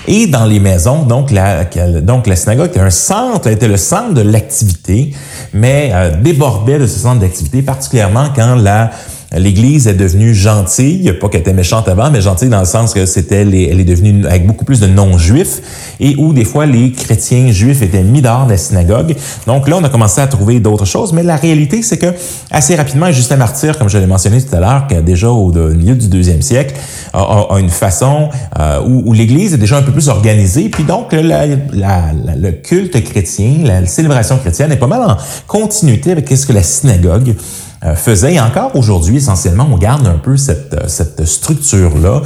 et 0.06 0.26
dans 0.26 0.44
les 0.44 0.60
maisons. 0.60 1.02
Donc 1.02 1.30
la, 1.30 1.64
donc 2.00 2.26
la 2.26 2.36
synagogue 2.36 2.68
était 2.68 2.80
un 2.80 2.90
centre, 2.90 3.48
était 3.48 3.68
le 3.68 3.76
centre 3.76 4.14
de 4.14 4.20
l'activité, 4.22 5.14
mais 5.52 5.92
débordait 6.22 6.78
de 6.78 6.86
ce 6.86 6.98
centre 6.98 7.20
d'activité, 7.20 7.60
particulièrement 7.60 8.28
quand 8.34 8.54
la 8.54 8.90
L'Église 9.36 9.86
est 9.86 9.94
devenue 9.94 10.34
gentille, 10.34 11.12
pas 11.20 11.28
qu'elle 11.28 11.42
était 11.42 11.52
méchante 11.52 11.86
avant, 11.86 12.10
mais 12.10 12.22
gentille 12.22 12.48
dans 12.48 12.60
le 12.60 12.66
sens 12.66 12.94
que 12.94 13.04
c'était, 13.04 13.42
elle 13.42 13.54
est 13.54 13.84
devenue 13.84 14.26
avec 14.26 14.46
beaucoup 14.46 14.64
plus 14.64 14.80
de 14.80 14.86
non-juifs, 14.86 15.60
et 16.00 16.16
où 16.16 16.32
des 16.32 16.46
fois 16.46 16.64
les 16.64 16.92
chrétiens 16.92 17.50
juifs 17.52 17.82
étaient 17.82 18.02
mis 18.02 18.22
dehors 18.22 18.46
de 18.46 18.52
la 18.52 18.56
synagogue. 18.56 19.14
Donc 19.46 19.68
là, 19.68 19.76
on 19.76 19.84
a 19.84 19.90
commencé 19.90 20.22
à 20.22 20.26
trouver 20.28 20.60
d'autres 20.60 20.86
choses, 20.86 21.12
mais 21.12 21.22
la 21.22 21.36
réalité, 21.36 21.82
c'est 21.82 21.98
que 21.98 22.14
assez 22.50 22.74
rapidement, 22.74 23.12
Justin 23.12 23.36
Martyr, 23.36 23.76
comme 23.76 23.90
je 23.90 23.98
l'ai 23.98 24.06
mentionné 24.06 24.40
tout 24.40 24.54
à 24.56 24.60
l'heure, 24.60 24.86
qui 24.86 24.94
a 24.94 25.02
déjà 25.02 25.28
au, 25.28 25.52
milieu 25.52 25.94
du 25.94 26.08
deuxième 26.08 26.40
siècle, 26.40 26.74
a, 27.12 27.48
une 27.58 27.68
façon 27.68 28.30
euh, 28.58 28.80
où, 28.86 29.12
l'Église 29.12 29.52
est 29.52 29.58
déjà 29.58 29.76
un 29.76 29.82
peu 29.82 29.92
plus 29.92 30.08
organisée, 30.08 30.70
puis 30.70 30.84
donc 30.84 31.12
le 31.12 32.50
culte 32.52 33.04
chrétien, 33.04 33.56
la 33.64 33.84
célébration 33.84 34.38
chrétienne 34.38 34.72
est 34.72 34.76
pas 34.76 34.86
mal 34.86 35.02
en 35.02 35.16
continuité 35.46 36.12
avec 36.12 36.28
ce 36.28 36.46
que 36.46 36.52
la 36.54 36.62
synagogue 36.62 37.34
faisait. 37.94 38.34
Et 38.34 38.40
encore 38.40 38.74
aujourd'hui, 38.74 39.16
essentiellement, 39.16 39.68
on 39.70 39.78
garde 39.78 40.06
un 40.06 40.18
peu 40.18 40.36
cette, 40.36 40.74
euh, 40.74 40.88
cette 40.88 41.24
structure-là 41.24 42.22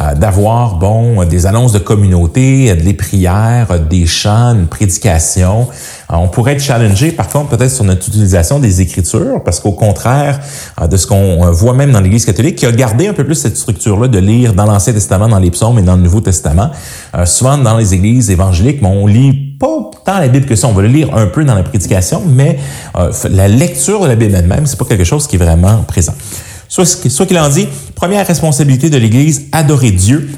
euh, 0.00 0.14
d'avoir, 0.14 0.76
bon, 0.76 1.24
des 1.24 1.46
annonces 1.46 1.72
de 1.72 1.78
communauté, 1.78 2.74
des 2.74 2.94
prières, 2.94 3.80
des 3.80 4.06
chants, 4.06 4.54
une 4.54 4.66
prédication. 4.66 5.68
on 6.08 6.28
pourrait 6.28 6.52
être 6.52 6.62
challengé, 6.62 7.12
par 7.12 7.28
contre, 7.28 7.56
peut-être 7.56 7.70
sur 7.70 7.84
notre 7.84 8.08
utilisation 8.08 8.58
des 8.58 8.80
Écritures, 8.80 9.42
parce 9.44 9.60
qu'au 9.60 9.72
contraire 9.72 10.40
de 10.88 10.96
ce 10.96 11.06
qu'on 11.06 11.50
voit 11.50 11.74
même 11.74 11.92
dans 11.92 12.00
l'Église 12.00 12.24
catholique, 12.24 12.56
qui 12.56 12.66
a 12.66 12.72
gardé 12.72 13.08
un 13.08 13.12
peu 13.12 13.24
plus 13.24 13.34
cette 13.34 13.56
structure-là 13.56 14.08
de 14.08 14.18
lire 14.18 14.54
dans 14.54 14.64
l'Ancien 14.64 14.92
Testament, 14.92 15.28
dans 15.28 15.38
les 15.38 15.50
psaumes 15.50 15.78
et 15.78 15.82
dans 15.82 15.96
le 15.96 16.02
Nouveau 16.02 16.20
Testament, 16.20 16.70
souvent 17.24 17.58
dans 17.58 17.76
les 17.76 17.92
églises 17.92 18.30
évangéliques, 18.30 18.80
on 18.82 19.06
lit 19.06 19.41
pas 19.62 19.90
tant 20.04 20.18
la 20.18 20.26
Bible 20.26 20.44
que 20.44 20.56
ça. 20.56 20.66
On 20.66 20.72
va 20.72 20.82
le 20.82 20.88
lire 20.88 21.14
un 21.16 21.26
peu 21.28 21.44
dans 21.44 21.54
la 21.54 21.62
prédication, 21.62 22.20
mais 22.26 22.58
euh, 22.98 23.12
la 23.30 23.46
lecture 23.46 24.02
de 24.02 24.08
la 24.08 24.16
Bible 24.16 24.34
elle-même, 24.34 24.66
c'est 24.66 24.78
pas 24.78 24.84
quelque 24.84 25.04
chose 25.04 25.28
qui 25.28 25.36
est 25.36 25.38
vraiment 25.38 25.84
présent. 25.84 26.14
Soit, 26.68 27.26
qu'il 27.26 27.38
en 27.38 27.48
dit, 27.48 27.68
première 27.94 28.26
responsabilité 28.26 28.90
de 28.90 28.96
l'Église, 28.96 29.46
adorer 29.52 29.92
Dieu, 29.92 30.30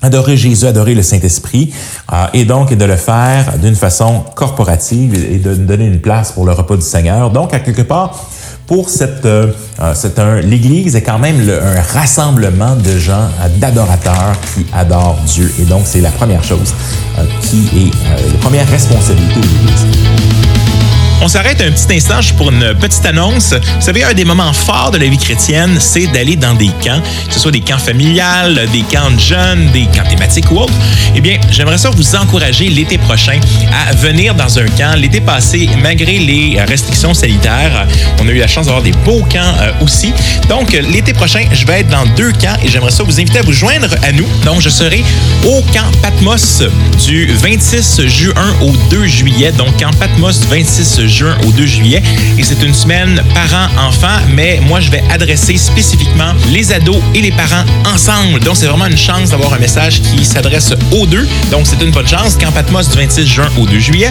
adorer 0.00 0.36
Jésus, 0.36 0.66
adorer 0.66 0.94
le 0.94 1.02
Saint-Esprit, 1.02 1.72
euh, 2.12 2.26
et 2.34 2.44
donc 2.44 2.72
de 2.72 2.84
le 2.84 2.96
faire 2.96 3.58
d'une 3.58 3.74
façon 3.74 4.22
corporative 4.36 5.14
et 5.14 5.38
de 5.38 5.54
donner 5.54 5.86
une 5.86 6.00
place 6.00 6.32
pour 6.32 6.44
le 6.44 6.52
repas 6.52 6.76
du 6.76 6.82
Seigneur. 6.82 7.30
Donc, 7.30 7.54
à 7.54 7.58
quelque 7.58 7.82
part, 7.82 8.16
pour 8.66 8.88
cette, 8.88 9.24
euh, 9.26 9.48
euh, 9.80 9.92
c'est 9.94 10.18
un, 10.18 10.40
l'Église 10.40 10.96
est 10.96 11.02
quand 11.02 11.18
même 11.18 11.40
un 11.48 11.80
rassemblement 11.80 12.76
de 12.76 12.98
gens, 12.98 13.28
euh, 13.40 13.48
d'adorateurs 13.58 14.34
qui 14.54 14.66
adorent 14.72 15.18
Dieu. 15.26 15.52
Et 15.60 15.64
donc, 15.64 15.82
c'est 15.84 16.00
la 16.00 16.10
première 16.10 16.44
chose 16.44 16.74
qui 17.42 17.68
est 17.76 18.32
la 18.32 18.38
première 18.38 18.68
responsabilité 18.68 19.40
de 19.40 19.46
l'Église. 19.46 20.61
On 21.24 21.28
s'arrête 21.28 21.62
un 21.62 21.70
petit 21.70 21.94
instant 21.94 22.18
pour 22.36 22.50
une 22.50 22.74
petite 22.80 23.06
annonce. 23.06 23.52
Vous 23.52 23.80
savez, 23.80 24.02
un 24.02 24.12
des 24.12 24.24
moments 24.24 24.52
forts 24.52 24.90
de 24.90 24.98
la 24.98 25.06
vie 25.06 25.16
chrétienne, 25.16 25.76
c'est 25.78 26.08
d'aller 26.08 26.34
dans 26.34 26.54
des 26.54 26.70
camps, 26.82 27.00
que 27.28 27.32
ce 27.32 27.38
soit 27.38 27.52
des 27.52 27.60
camps 27.60 27.78
familiales, 27.78 28.66
des 28.72 28.82
camps 28.82 29.08
de 29.08 29.20
jeunes, 29.20 29.70
des 29.70 29.84
camps 29.84 30.08
thématiques 30.10 30.50
ou 30.50 30.58
autres. 30.58 30.72
Eh 31.14 31.20
bien, 31.20 31.38
j'aimerais 31.52 31.78
ça 31.78 31.90
vous 31.90 32.16
encourager 32.16 32.68
l'été 32.68 32.98
prochain 32.98 33.38
à 33.86 33.94
venir 33.94 34.34
dans 34.34 34.58
un 34.58 34.66
camp. 34.66 34.96
L'été 34.96 35.20
passé, 35.20 35.70
malgré 35.80 36.18
les 36.18 36.60
restrictions 36.60 37.14
sanitaires, 37.14 37.86
on 38.20 38.26
a 38.26 38.30
eu 38.32 38.38
la 38.38 38.48
chance 38.48 38.66
d'avoir 38.66 38.82
des 38.82 38.90
beaux 39.04 39.22
camps 39.32 39.54
euh, 39.60 39.70
aussi. 39.80 40.12
Donc, 40.48 40.72
l'été 40.72 41.12
prochain, 41.12 41.44
je 41.52 41.64
vais 41.64 41.82
être 41.82 41.88
dans 41.88 42.04
deux 42.16 42.32
camps 42.32 42.56
et 42.64 42.68
j'aimerais 42.68 42.90
ça 42.90 43.04
vous 43.04 43.20
inviter 43.20 43.38
à 43.38 43.42
vous 43.42 43.52
joindre 43.52 43.94
à 44.02 44.10
nous. 44.10 44.26
Donc, 44.44 44.60
je 44.60 44.70
serai 44.70 45.04
au 45.44 45.62
camp 45.72 45.88
Patmos 46.02 46.64
du 47.06 47.26
26 47.26 48.08
juin 48.08 48.56
au 48.60 48.72
2 48.90 49.06
juillet. 49.06 49.52
Donc, 49.52 49.76
camp 49.78 49.96
Patmos 50.00 50.40
du 50.40 50.46
26 50.48 51.06
juin 51.06 51.11
au 51.20 51.52
2 51.52 51.66
juillet. 51.66 52.02
Et 52.38 52.42
c'est 52.42 52.62
une 52.62 52.72
semaine 52.72 53.22
parents-enfants, 53.34 54.20
mais 54.34 54.60
moi, 54.66 54.80
je 54.80 54.90
vais 54.90 55.02
adresser 55.10 55.56
spécifiquement 55.58 56.32
les 56.50 56.72
ados 56.72 57.02
et 57.14 57.20
les 57.20 57.30
parents 57.30 57.64
ensemble. 57.84 58.40
Donc, 58.40 58.56
c'est 58.56 58.66
vraiment 58.66 58.86
une 58.86 58.96
chance 58.96 59.30
d'avoir 59.30 59.52
un 59.52 59.58
message 59.58 60.00
qui 60.00 60.24
s'adresse 60.24 60.72
aux 60.90 61.06
deux. 61.06 61.26
Donc, 61.50 61.66
c'est 61.66 61.82
une 61.82 61.90
bonne 61.90 62.08
chance. 62.08 62.36
Camp 62.36 62.52
Patmos 62.52 62.88
du 62.88 62.96
26 62.96 63.26
juin 63.26 63.48
au 63.58 63.66
2 63.66 63.78
juillet. 63.78 64.10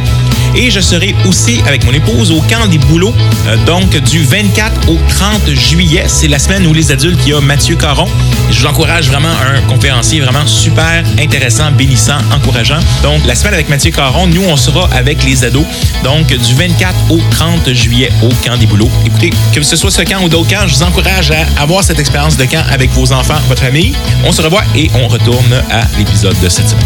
Et 0.56 0.70
je 0.70 0.80
serai 0.80 1.16
aussi 1.26 1.62
avec 1.66 1.86
mon 1.86 1.94
épouse 1.94 2.30
au 2.32 2.42
camp 2.42 2.68
des 2.68 2.78
boulots, 2.78 3.16
euh, 3.48 3.58
donc 3.66 3.96
du 4.04 4.24
24 4.24 4.90
au 4.90 4.98
30 5.08 5.50
juillet. 5.56 6.04
C'est 6.08 6.28
la 6.28 6.40
semaine 6.40 6.68
où 6.68 6.74
les 6.74 6.92
adultes, 6.92 7.20
il 7.26 7.32
y 7.32 7.34
a 7.34 7.40
Mathieu 7.40 7.76
Caron. 7.76 8.08
Je 8.50 8.60
vous 8.60 8.66
encourage 8.68 9.08
vraiment 9.08 9.30
un 9.30 9.62
conférencier 9.62 10.20
vraiment 10.20 10.46
super 10.46 11.04
intéressant, 11.18 11.72
bénissant, 11.72 12.18
encourageant. 12.36 12.80
Donc, 13.02 13.26
la 13.26 13.34
semaine 13.34 13.54
avec 13.54 13.70
Mathieu 13.70 13.92
Caron, 13.92 14.28
nous, 14.28 14.44
on 14.44 14.58
sera 14.58 14.90
avec 14.94 15.24
les 15.24 15.46
ados. 15.46 15.66
Donc, 16.04 16.28
du 16.28 16.54
24 16.54 16.81
au 17.10 17.20
30 17.32 17.74
juillet 17.74 18.10
au 18.24 18.30
camp 18.44 18.58
des 18.58 18.66
boulots. 18.66 18.90
Écoutez, 19.06 19.32
que 19.54 19.62
ce 19.62 19.76
soit 19.76 19.92
ce 19.92 20.02
camp 20.02 20.24
ou 20.24 20.30
d'autres 20.30 20.50
camps, 20.50 20.68
je 20.68 20.76
vous 20.76 20.84
encourage 20.84 21.32
à 21.32 21.62
avoir 21.62 21.84
cette 21.84 22.00
expérience 22.00 22.38
de 22.38 22.46
camp 22.46 22.64
avec 22.72 22.90
vos 22.92 23.12
enfants, 23.12 23.40
votre 23.48 23.62
famille. 23.62 23.94
On 24.26 24.32
se 24.32 24.42
revoit 24.42 24.64
et 24.76 24.90
on 24.96 25.08
retourne 25.08 25.54
à 25.70 25.84
l'épisode 25.98 26.40
de 26.42 26.50
cette 26.50 26.70
semaine. 26.70 26.86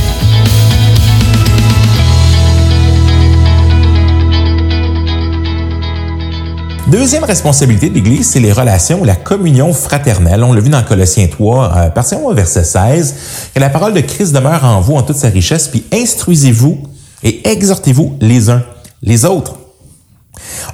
Deuxième 6.88 7.24
responsabilité 7.24 7.90
de 7.90 7.96
l'Église, 7.96 8.30
c'est 8.30 8.40
les 8.40 8.52
relations 8.52 9.02
ou 9.02 9.06
la 9.06 9.16
communion 9.16 9.74
fraternelle. 9.74 10.44
On 10.44 10.54
l'a 10.54 10.62
vu 10.62 10.70
dans 10.70 10.84
Colossiens 10.84 11.28
3, 11.28 11.74
euh, 11.78 11.90
partie 11.90 12.16
verset 12.34 12.64
16, 12.64 13.16
que 13.56 13.60
la 13.60 13.70
parole 13.70 13.94
de 13.94 14.02
Christ 14.02 14.34
demeure 14.34 14.64
en 14.64 14.82
vous 14.82 14.96
en 14.96 15.02
toute 15.02 15.18
sa 15.18 15.30
richesse, 15.30 15.68
puis 15.68 15.84
instruisez-vous 15.92 16.84
et 17.24 17.48
exhortez-vous 17.50 18.18
les 18.22 18.50
uns 18.50 18.62
les 19.02 19.25
autres. 19.25 19.64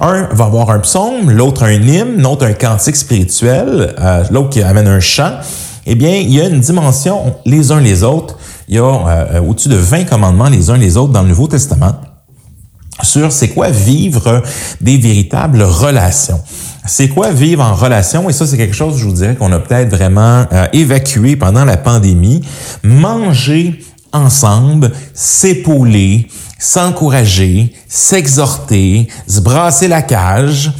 Un 0.00 0.28
va 0.32 0.44
avoir 0.44 0.70
un 0.70 0.78
psaume, 0.80 1.30
l'autre 1.30 1.64
un 1.64 1.72
hymne, 1.72 2.20
l'autre 2.22 2.46
un 2.46 2.52
cantique 2.52 2.96
spirituel, 2.96 3.94
euh, 3.98 4.24
l'autre 4.30 4.50
qui 4.50 4.62
amène 4.62 4.88
un 4.88 5.00
chant. 5.00 5.38
Eh 5.86 5.94
bien, 5.94 6.14
il 6.14 6.32
y 6.32 6.40
a 6.40 6.46
une 6.46 6.60
dimension 6.60 7.34
les 7.44 7.72
uns 7.72 7.80
les 7.80 8.02
autres. 8.02 8.36
Il 8.68 8.76
y 8.76 8.78
a 8.78 8.84
euh, 8.84 9.40
au-dessus 9.40 9.68
de 9.68 9.76
20 9.76 10.04
commandements 10.04 10.48
les 10.48 10.70
uns 10.70 10.76
les 10.76 10.96
autres 10.96 11.12
dans 11.12 11.22
le 11.22 11.28
Nouveau 11.28 11.48
Testament 11.48 12.00
sur 13.02 13.32
c'est 13.32 13.48
quoi 13.48 13.70
vivre 13.70 14.42
des 14.80 14.98
véritables 14.98 15.62
relations. 15.62 16.40
C'est 16.86 17.08
quoi 17.08 17.30
vivre 17.30 17.62
en 17.62 17.74
relation? 17.74 18.28
Et 18.28 18.32
ça, 18.32 18.46
c'est 18.46 18.56
quelque 18.56 18.74
chose, 18.74 18.98
je 18.98 19.04
vous 19.04 19.12
dirais, 19.12 19.36
qu'on 19.36 19.52
a 19.52 19.58
peut-être 19.58 19.90
vraiment 19.90 20.46
euh, 20.52 20.66
évacué 20.72 21.36
pendant 21.36 21.64
la 21.64 21.76
pandémie. 21.76 22.42
Manger 22.82 23.78
ensemble, 24.12 24.90
s'épauler, 25.14 26.28
s'encourager, 26.62 27.74
s'exhorter, 27.88 29.08
se 29.26 29.40
brasser 29.40 29.88
la 29.88 30.00
cage, 30.00 30.70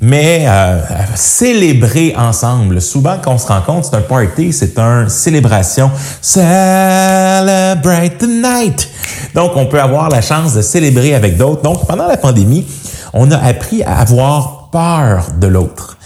mais 0.00 0.44
euh, 0.46 0.80
célébrer 1.16 2.14
ensemble. 2.16 2.80
Souvent, 2.80 3.16
quand 3.20 3.32
on 3.32 3.38
se 3.38 3.48
rencontre, 3.48 3.88
c'est 3.90 3.96
un 3.96 4.02
party, 4.02 4.52
c'est 4.52 4.78
une 4.78 5.08
célébration. 5.08 5.90
Celebrate 6.22 8.18
the 8.18 8.28
night. 8.28 8.88
Donc, 9.34 9.56
on 9.56 9.66
peut 9.66 9.80
avoir 9.80 10.08
la 10.08 10.20
chance 10.20 10.54
de 10.54 10.62
célébrer 10.62 11.16
avec 11.16 11.36
d'autres. 11.36 11.62
Donc, 11.62 11.84
pendant 11.88 12.06
la 12.06 12.16
pandémie, 12.16 12.64
on 13.12 13.28
a 13.32 13.38
appris 13.38 13.82
à 13.82 13.98
avoir 13.98 14.68
peur 14.70 15.32
de 15.40 15.48
l'autre. 15.48 15.97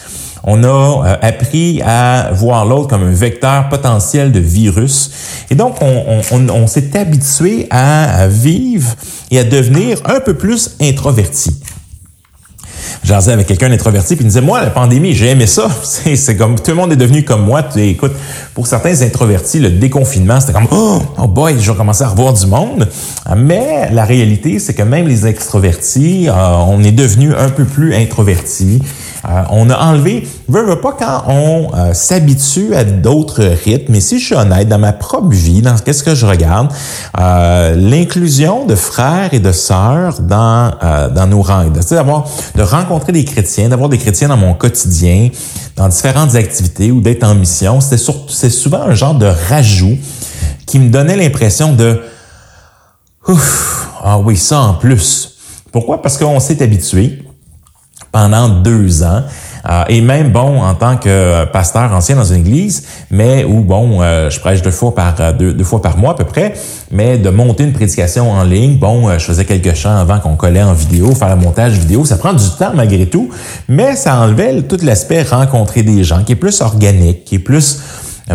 On 0.45 0.65
a 0.65 0.69
euh, 0.69 1.17
appris 1.23 1.83
à 1.83 2.31
voir 2.33 2.65
l'autre 2.65 2.89
comme 2.89 3.05
un 3.05 3.13
vecteur 3.13 3.69
potentiel 3.69 4.33
de 4.33 4.41
virus. 4.41 5.11
Et 5.51 5.55
donc, 5.55 5.77
on, 5.81 6.23
on, 6.31 6.49
on 6.49 6.67
s'est 6.67 6.97
habitué 6.97 7.67
à 7.71 8.27
vivre 8.29 8.95
et 9.31 9.39
à 9.39 9.45
devenir 9.45 9.99
un 10.05 10.21
peu 10.21 10.35
plus 10.35 10.77
introverti 10.81 11.63
jasais 13.05 13.33
avec 13.33 13.47
quelqu'un 13.47 13.69
d'introverti, 13.69 14.15
puis 14.17 14.23
il 14.23 14.27
me 14.27 14.31
disait, 14.31 14.41
moi, 14.41 14.61
la 14.63 14.71
pandémie, 14.71 15.13
j'ai 15.13 15.29
aimé 15.29 15.47
ça. 15.47 15.69
C'est 15.83 16.37
comme, 16.37 16.59
tout 16.59 16.71
le 16.71 16.77
monde 16.77 16.93
est 16.93 16.97
devenu 16.97 17.25
comme 17.25 17.45
moi. 17.45 17.63
Écoute, 17.77 18.13
pour 18.55 18.67
certains 18.67 19.03
introvertis, 19.03 19.59
le 19.59 19.71
déconfinement, 19.71 20.41
c'était 20.41 20.53
comme, 20.53 20.69
oh, 20.71 21.03
oh 21.19 21.27
boy, 21.27 21.57
je 21.59 21.71
vais 21.71 21.77
commencer 21.77 22.05
à 22.05 22.09
revoir 22.09 22.33
du 22.33 22.47
monde. 22.47 22.89
Mais 23.37 23.91
la 23.93 24.05
réalité, 24.05 24.59
c'est 24.59 24.75
que 24.75 24.83
même 24.83 25.09
les 25.09 25.27
extrovertis, 25.27 26.29
euh, 26.29 26.33
on 26.69 26.83
est 26.83 26.93
devenu 26.93 27.35
un 27.35 27.51
peu 27.51 27.65
plus 27.65 27.95
introvertis. 27.95 28.81
Euh, 29.25 29.43
on 29.51 29.71
a 29.71 29.79
enlevé, 29.79 30.27
veux, 30.49 30.65
veux 30.65 30.81
pas 30.81 30.97
quand 30.99 31.25
on 31.29 31.71
euh, 31.75 31.95
s'habitue 31.95 32.75
à 32.75 32.85
d'autres 32.85 33.45
rythmes, 33.65 33.93
mais 33.93 34.01
si 34.01 34.19
je 34.19 34.27
suis 34.27 34.35
honnête, 34.35 34.69
dans 34.69 34.79
ma 34.79 34.93
propre 34.93 35.29
vie, 35.29 35.63
dans 35.63 35.77
qu'est-ce 35.77 36.03
que 36.03 36.15
je 36.15 36.27
regarde, 36.27 36.73
euh, 37.21 37.77
l'inclusion 37.77 38.67
de 38.67 38.75
frères 38.75 39.33
et 39.33 39.39
de 39.39 39.53
sœurs 39.53 40.21
dans, 40.21 40.73
dans 41.15 41.27
nos 41.27 41.43
rangs, 41.43 41.67
d'avoir, 41.91 42.29
de 42.55 42.63
rencontrer 42.63 43.13
des 43.13 43.25
chrétiens, 43.25 43.69
d'avoir 43.69 43.89
des 43.89 43.99
chrétiens 43.99 44.29
dans 44.29 44.37
mon 44.37 44.55
quotidien, 44.55 45.29
dans 45.77 45.89
différentes 45.89 46.35
activités 46.35 46.91
ou 46.91 47.01
d'être 47.01 47.25
en 47.25 47.35
mission, 47.35 47.81
c'est 47.81 48.51
souvent 48.51 48.83
un 48.83 48.95
genre 48.95 49.15
de 49.15 49.31
rajout 49.49 49.97
qui 50.67 50.79
me 50.79 50.91
donnait 50.91 51.17
l'impression 51.17 51.73
de, 51.73 52.01
ouf, 53.29 53.89
ah 54.03 54.19
oui, 54.19 54.37
ça 54.37 54.61
en 54.61 54.75
plus. 54.75 55.37
Pourquoi? 55.71 56.03
Parce 56.03 56.19
qu'on 56.19 56.41
s'est 56.41 56.63
habitué 56.63 57.23
pendant 58.13 58.49
deux 58.49 59.03
ans. 59.03 59.23
Euh, 59.69 59.85
et 59.89 60.01
même, 60.01 60.33
bon, 60.33 60.61
en 60.61 60.75
tant 60.75 60.97
que 60.97 61.45
pasteur 61.47 61.93
ancien 61.93 62.17
dans 62.17 62.25
une 62.25 62.41
église, 62.41 62.85
mais 63.11 63.45
où, 63.45 63.61
bon, 63.61 64.03
euh, 64.03 64.29
je 64.29 64.39
prêche 64.41 64.61
deux 64.61 64.71
fois 64.71 64.95
par 64.95 65.15
euh, 65.21 65.33
deux, 65.33 65.55
deux, 65.55 65.65
fois 65.65 65.81
par 65.81 65.97
mois 65.97 66.13
à 66.13 66.15
peu 66.15 66.25
près, 66.25 66.55
mais 66.91 67.17
de 67.17 67.31
monter 67.31 67.65
une 67.65 67.73
prédication 67.73 68.31
en 68.31 68.43
ligne, 68.43 68.77
bon, 68.77 69.09
je 69.19 69.25
faisais 69.25 69.45
quelques 69.45 69.75
chants 69.75 69.97
avant 69.97 70.19
qu'on 70.19 70.37
collait 70.37 70.63
en 70.63 70.73
vidéo, 70.73 71.15
faire 71.15 71.35
le 71.35 71.41
montage 71.41 71.73
vidéo, 71.73 72.05
ça 72.05 72.17
prend 72.17 72.33
du 72.33 72.49
temps 72.59 72.73
malgré 72.75 73.07
tout, 73.07 73.31
mais 73.69 73.97
ça 73.97 74.21
enlevait 74.21 74.63
tout 74.63 74.79
l'aspect 74.83 75.23
rencontrer 75.23 75.83
des 75.83 76.05
gens, 76.05 76.25
qui 76.25 76.33
est 76.33 76.37
plus 76.37 76.61
organique, 76.61 77.25
qui 77.25 77.37
est 77.37 77.41
plus 77.41 77.81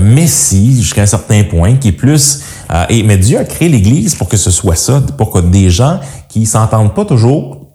messie 0.02 0.82
jusqu'à 0.82 1.04
un 1.04 1.08
certain 1.08 1.44
point, 1.44 1.76
qui 1.76 1.90
est 1.90 1.94
plus... 1.94 2.42
et, 2.90 3.04
mais 3.04 3.18
Dieu 3.18 3.40
a 3.40 3.44
créé 3.44 3.70
l'Église 3.70 4.16
pour 4.16 4.28
que 4.28 4.38
ce 4.38 4.52
soit 4.52 4.76
ça, 4.76 5.02
pour 5.18 5.32
que 5.32 5.40
des 5.40 5.70
gens 5.70 6.00
qui 6.30 6.46
s'entendent 6.46 6.94
pas 6.94 7.06
toujours 7.06 7.67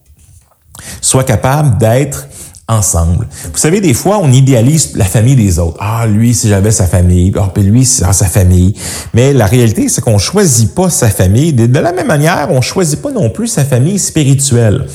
soient 1.02 1.24
capables 1.24 1.76
d'être 1.76 2.26
ensemble. 2.68 3.28
Vous 3.52 3.58
savez, 3.58 3.80
des 3.80 3.92
fois, 3.92 4.18
on 4.22 4.32
idéalise 4.32 4.96
la 4.96 5.04
famille 5.04 5.36
des 5.36 5.58
autres. 5.58 5.76
Ah, 5.80 6.06
lui, 6.06 6.32
si 6.32 6.48
j'avais 6.48 6.70
sa 6.70 6.86
famille. 6.86 7.32
Ah, 7.36 7.50
puis 7.52 7.62
lui, 7.62 7.84
c'est 7.84 8.10
sa 8.12 8.26
famille. 8.26 8.74
Mais 9.12 9.32
la 9.32 9.46
réalité, 9.46 9.88
c'est 9.88 10.00
qu'on 10.00 10.18
choisit 10.18 10.74
pas 10.74 10.88
sa 10.88 11.10
famille. 11.10 11.52
De 11.52 11.78
la 11.78 11.92
même 11.92 12.06
manière, 12.06 12.48
on 12.50 12.60
choisit 12.60 13.02
pas 13.02 13.10
non 13.10 13.28
plus 13.28 13.48
sa 13.48 13.64
famille 13.64 13.98
spirituelle. 13.98 14.86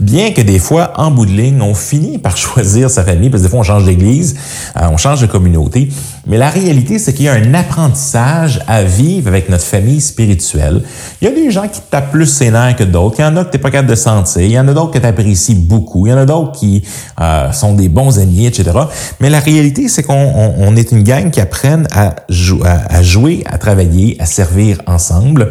Bien 0.00 0.32
que 0.32 0.40
des 0.40 0.58
fois, 0.58 0.92
en 0.96 1.10
bout 1.10 1.26
de 1.26 1.32
ligne, 1.32 1.60
on 1.62 1.74
finit 1.74 2.18
par 2.18 2.36
choisir 2.46 2.90
sa 2.90 3.04
famille, 3.04 3.30
parce 3.30 3.42
que 3.42 3.46
des 3.46 3.50
fois, 3.50 3.60
on 3.60 3.64
change 3.64 3.84
d'église, 3.84 4.36
euh, 4.76 4.88
on 4.90 4.96
change 4.96 5.20
de 5.20 5.26
communauté. 5.26 5.88
Mais 6.26 6.38
la 6.38 6.50
réalité, 6.50 6.98
c'est 6.98 7.12
qu'il 7.12 7.26
y 7.26 7.28
a 7.28 7.34
un 7.34 7.54
apprentissage 7.54 8.60
à 8.66 8.82
vivre 8.82 9.28
avec 9.28 9.48
notre 9.48 9.64
famille 9.64 10.00
spirituelle. 10.00 10.82
Il 11.20 11.28
y 11.28 11.30
a 11.30 11.34
des 11.34 11.50
gens 11.50 11.68
qui 11.68 11.80
tapent 11.90 12.10
plus 12.10 12.26
ses 12.26 12.50
que 12.76 12.84
d'autres. 12.84 13.16
Il 13.18 13.22
y 13.22 13.24
en 13.24 13.36
a 13.36 13.44
que 13.44 13.50
tu 13.50 13.56
n'es 13.56 13.62
pas 13.62 13.70
capable 13.70 13.90
de 13.90 13.94
sentir. 13.94 14.42
Il 14.42 14.50
y 14.50 14.58
en 14.58 14.66
a 14.68 14.72
d'autres 14.72 14.92
que 14.92 14.98
tu 14.98 15.06
apprécies 15.06 15.54
beaucoup. 15.54 16.06
Il 16.06 16.10
y 16.10 16.12
en 16.12 16.18
a 16.18 16.24
d'autres 16.24 16.52
qui 16.52 16.82
euh, 17.20 17.52
sont 17.52 17.74
des 17.74 17.88
bons 17.88 18.18
amis, 18.18 18.46
etc. 18.46 18.70
Mais 19.20 19.30
la 19.30 19.40
réalité, 19.40 19.88
c'est 19.88 20.02
qu'on 20.02 20.76
est 20.76 20.92
une 20.92 21.02
gang 21.02 21.30
qui 21.30 21.40
apprenne 21.40 21.86
à, 21.92 22.14
à 22.88 23.02
jouer, 23.02 23.44
à 23.46 23.58
travailler, 23.58 24.16
à 24.20 24.26
servir 24.26 24.80
ensemble. 24.86 25.50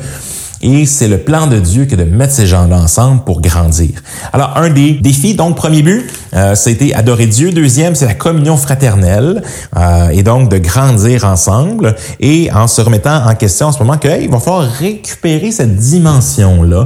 Et 0.62 0.86
c'est 0.86 1.08
le 1.08 1.20
plan 1.20 1.48
de 1.48 1.60
Dieu 1.60 1.86
que 1.86 1.96
de 1.96 2.04
mettre 2.04 2.34
ces 2.34 2.48
gens-là 2.48 2.78
ensemble 2.78 3.24
pour 3.24 3.42
grandir. 3.42 4.02
Alors, 4.34 4.58
un 4.58 4.70
des 4.70 4.94
défis, 4.94 5.36
donc, 5.36 5.56
premier 5.56 5.82
but, 5.82 6.10
euh, 6.34 6.56
c'était 6.56 6.94
adorer 6.94 7.28
Dieu. 7.28 7.52
Deuxième, 7.52 7.96
c'est 7.96 8.06
la 8.06 8.14
communion 8.14 8.58
fraternelle. 8.58 9.44
Euh, 9.76 10.10
et 10.10 10.24
donc, 10.24 10.50
de 10.50 10.58
grandir 10.58 11.26
ensemble. 11.26 11.96
Et 12.20 12.52
en 12.54 12.68
se 12.68 12.82
remettant 12.82 13.26
en 13.26 13.36
question 13.36 13.68
en 13.68 13.72
ce 13.72 13.80
moment 13.80 13.98
qu'il 13.98 14.30
va 14.30 14.40
falloir 14.40 14.70
récupérer 14.70 15.52
cette 15.52 15.76
dimension-là 15.76 16.86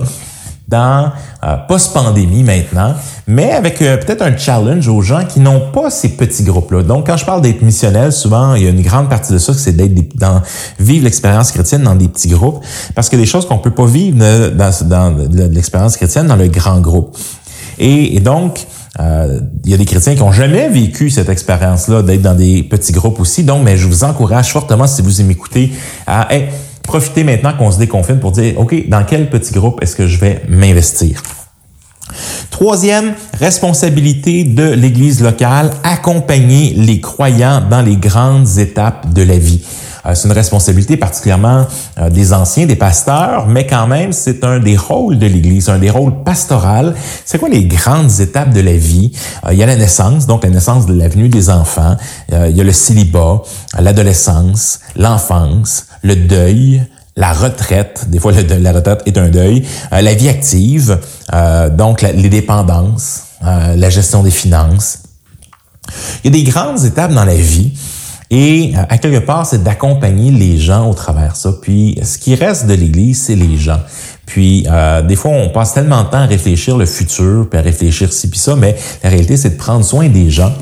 dans 0.70 1.12
euh, 1.44 1.56
post-pandémie 1.68 2.44
maintenant, 2.44 2.94
mais 3.28 3.52
avec 3.52 3.82
euh, 3.82 3.98
peut-être 3.98 4.22
un 4.22 4.38
challenge 4.38 4.88
aux 4.88 5.02
gens 5.02 5.26
qui 5.26 5.40
n'ont 5.40 5.72
pas 5.72 5.90
ces 5.90 6.10
petits 6.10 6.44
groupes-là. 6.44 6.84
Donc, 6.84 7.08
quand 7.08 7.18
je 7.18 7.26
parle 7.26 7.42
d'être 7.42 7.62
missionnel, 7.62 8.12
souvent, 8.12 8.54
il 8.54 8.64
y 8.64 8.68
a 8.68 8.70
une 8.70 8.82
grande 8.82 9.10
partie 9.10 9.34
de 9.34 9.40
ça, 9.40 9.54
c'est 9.54 9.74
d'être 9.74 10.16
dans 10.18 10.42
vivre 10.80 11.06
l'expérience 11.06 11.52
chrétienne 11.52 11.84
dans 11.84 11.96
des 11.96 12.08
petits 12.08 12.30
groupes, 12.30 12.64
parce 12.94 13.10
que 13.10 13.16
des 13.16 13.26
choses 13.26 13.48
qu'on 13.48 13.58
peut 13.58 13.72
pas 13.72 13.86
vivre 13.86 14.18
dans, 14.52 14.72
dans, 14.88 15.16
l'expérience 15.52 15.98
chrétienne 15.98 16.28
dans 16.28 16.36
le 16.36 16.48
grand 16.48 16.80
groupe. 16.80 17.18
Et, 17.80 18.20
donc, 18.20 18.68
euh, 19.00 19.40
il 19.64 19.72
y 19.72 19.74
a 19.74 19.78
des 19.78 19.86
chrétiens 19.86 20.14
qui 20.14 20.22
ont 20.22 20.34
jamais 20.34 20.68
vécu 20.68 21.10
cette 21.10 21.30
expérience-là 21.30 22.04
d'être 22.04 22.22
dans 22.22 22.36
des 22.36 22.62
petits 22.64 22.92
groupes 22.92 23.20
aussi. 23.20 23.44
Donc, 23.44 23.64
mais 23.64 23.78
je 23.78 23.88
vous 23.88 24.04
encourage 24.04 24.52
fortement, 24.52 24.86
si 24.86 25.02
vous 25.02 25.24
m'écoutez, 25.24 25.72
à 26.06 26.28
profiter 26.84 27.24
maintenant 27.24 27.54
qu'on 27.54 27.72
se 27.72 27.78
déconfine 27.78 28.20
pour 28.20 28.32
dire, 28.32 28.60
OK, 28.60 28.88
dans 28.88 29.04
quel 29.04 29.30
petit 29.30 29.54
groupe 29.54 29.82
est-ce 29.82 29.96
que 29.96 30.08
je 30.08 30.20
vais 30.20 30.42
m'investir? 30.48 31.22
Troisième 32.50 33.14
responsabilité 33.40 34.44
de 34.44 34.72
l'Église 34.72 35.22
locale, 35.22 35.72
accompagner 35.84 36.74
les 36.76 37.00
croyants 37.00 37.62
dans 37.70 37.82
les 37.82 37.96
grandes 37.96 38.58
étapes 38.58 39.14
de 39.14 39.22
la 39.22 39.38
vie. 39.38 39.62
Euh, 40.06 40.16
c'est 40.16 40.28
une 40.28 40.34
responsabilité 40.34 40.98
particulièrement 40.98 41.66
euh, 41.98 42.10
des 42.10 42.34
anciens, 42.34 42.66
des 42.66 42.76
pasteurs, 42.76 43.48
mais 43.48 43.66
quand 43.68 43.88
même, 43.88 44.14
c'est 44.14 44.44
un 44.44 44.60
des 44.60 44.78
rôles 44.78 45.20
de 45.20 45.26
l'Église, 45.26 45.70
un 45.70 45.80
des 45.80 45.90
rôles 45.90 46.24
pastoral. 46.24 46.96
C'est 47.26 47.38
quoi 47.38 47.50
les 47.50 47.66
grandes 47.66 48.20
étapes 48.20 48.52
de 48.52 48.62
la 48.62 48.74
vie? 48.74 49.12
Euh, 49.46 49.54
il 49.54 49.60
y 49.60 49.64
a 49.64 49.66
la 49.66 49.76
naissance, 49.76 50.26
donc 50.26 50.44
la 50.44 50.50
naissance 50.50 50.86
de 50.86 50.94
la 50.94 51.08
venue 51.08 51.30
des 51.30 51.50
enfants. 51.50 51.98
il 52.32 52.56
y 52.56 52.62
a 52.62 52.64
le 52.64 52.72
célibat, 52.72 53.42
l'adolescence, 53.78 54.80
l'enfance, 54.96 55.88
le 56.04 56.16
deuil, 56.16 56.84
la 57.16 57.34
retraite, 57.34 58.10
des 58.10 58.20
fois 58.20 58.32
la 58.32 58.72
retraite 58.72 59.04
est 59.06 59.18
un 59.18 59.28
deuil, 59.28 59.66
la 59.92 60.14
vie 60.14 60.30
active, 60.30 61.00
donc 61.72 62.02
les 62.02 62.30
dépendances, 62.30 63.24
la 63.42 63.90
gestion 63.90 64.24
des 64.24 64.32
finances. 64.32 65.00
Il 66.24 66.34
y 66.34 66.40
a 66.40 66.44
des 66.44 66.50
grandes 66.50 66.84
étapes 66.86 67.14
dans 67.14 67.26
la 67.26 67.36
vie 67.36 67.74
et 68.30 68.74
euh, 68.76 68.82
à 68.88 68.98
quelque 68.98 69.26
part, 69.26 69.46
c'est 69.46 69.64
d'accompagner 69.64 70.32
les 70.32 70.58
gens 70.58 70.90
au 70.90 70.94
travers 70.94 71.36
ça. 71.36 71.52
Puis, 71.62 71.98
ce 72.04 72.18
qui 72.18 72.36
reste 72.36 72.68
de 72.68 72.74
l'Église, 72.74 73.24
c'est 73.24 73.36
les 73.36 73.58
gens. 73.58 73.80
Puis, 74.26 74.66
euh, 74.70 75.02
des 75.02 75.16
fois, 75.16 75.32
on 75.32 75.50
passe 75.50 75.74
tellement 75.74 76.04
de 76.04 76.10
temps 76.10 76.20
à 76.20 76.26
réfléchir 76.26 76.78
le 76.78 76.86
futur, 76.86 77.48
puis 77.50 77.60
à 77.60 77.64
réfléchir 77.64 78.14
ci, 78.14 78.30
puis 78.30 78.40
ça, 78.40 78.56
mais 78.56 78.76
la 79.04 79.10
réalité, 79.10 79.36
c'est 79.38 79.52
de 79.52 79.58
prendre 79.58 79.84
soin 79.84 80.08
des 80.10 80.30
gens 80.30 80.54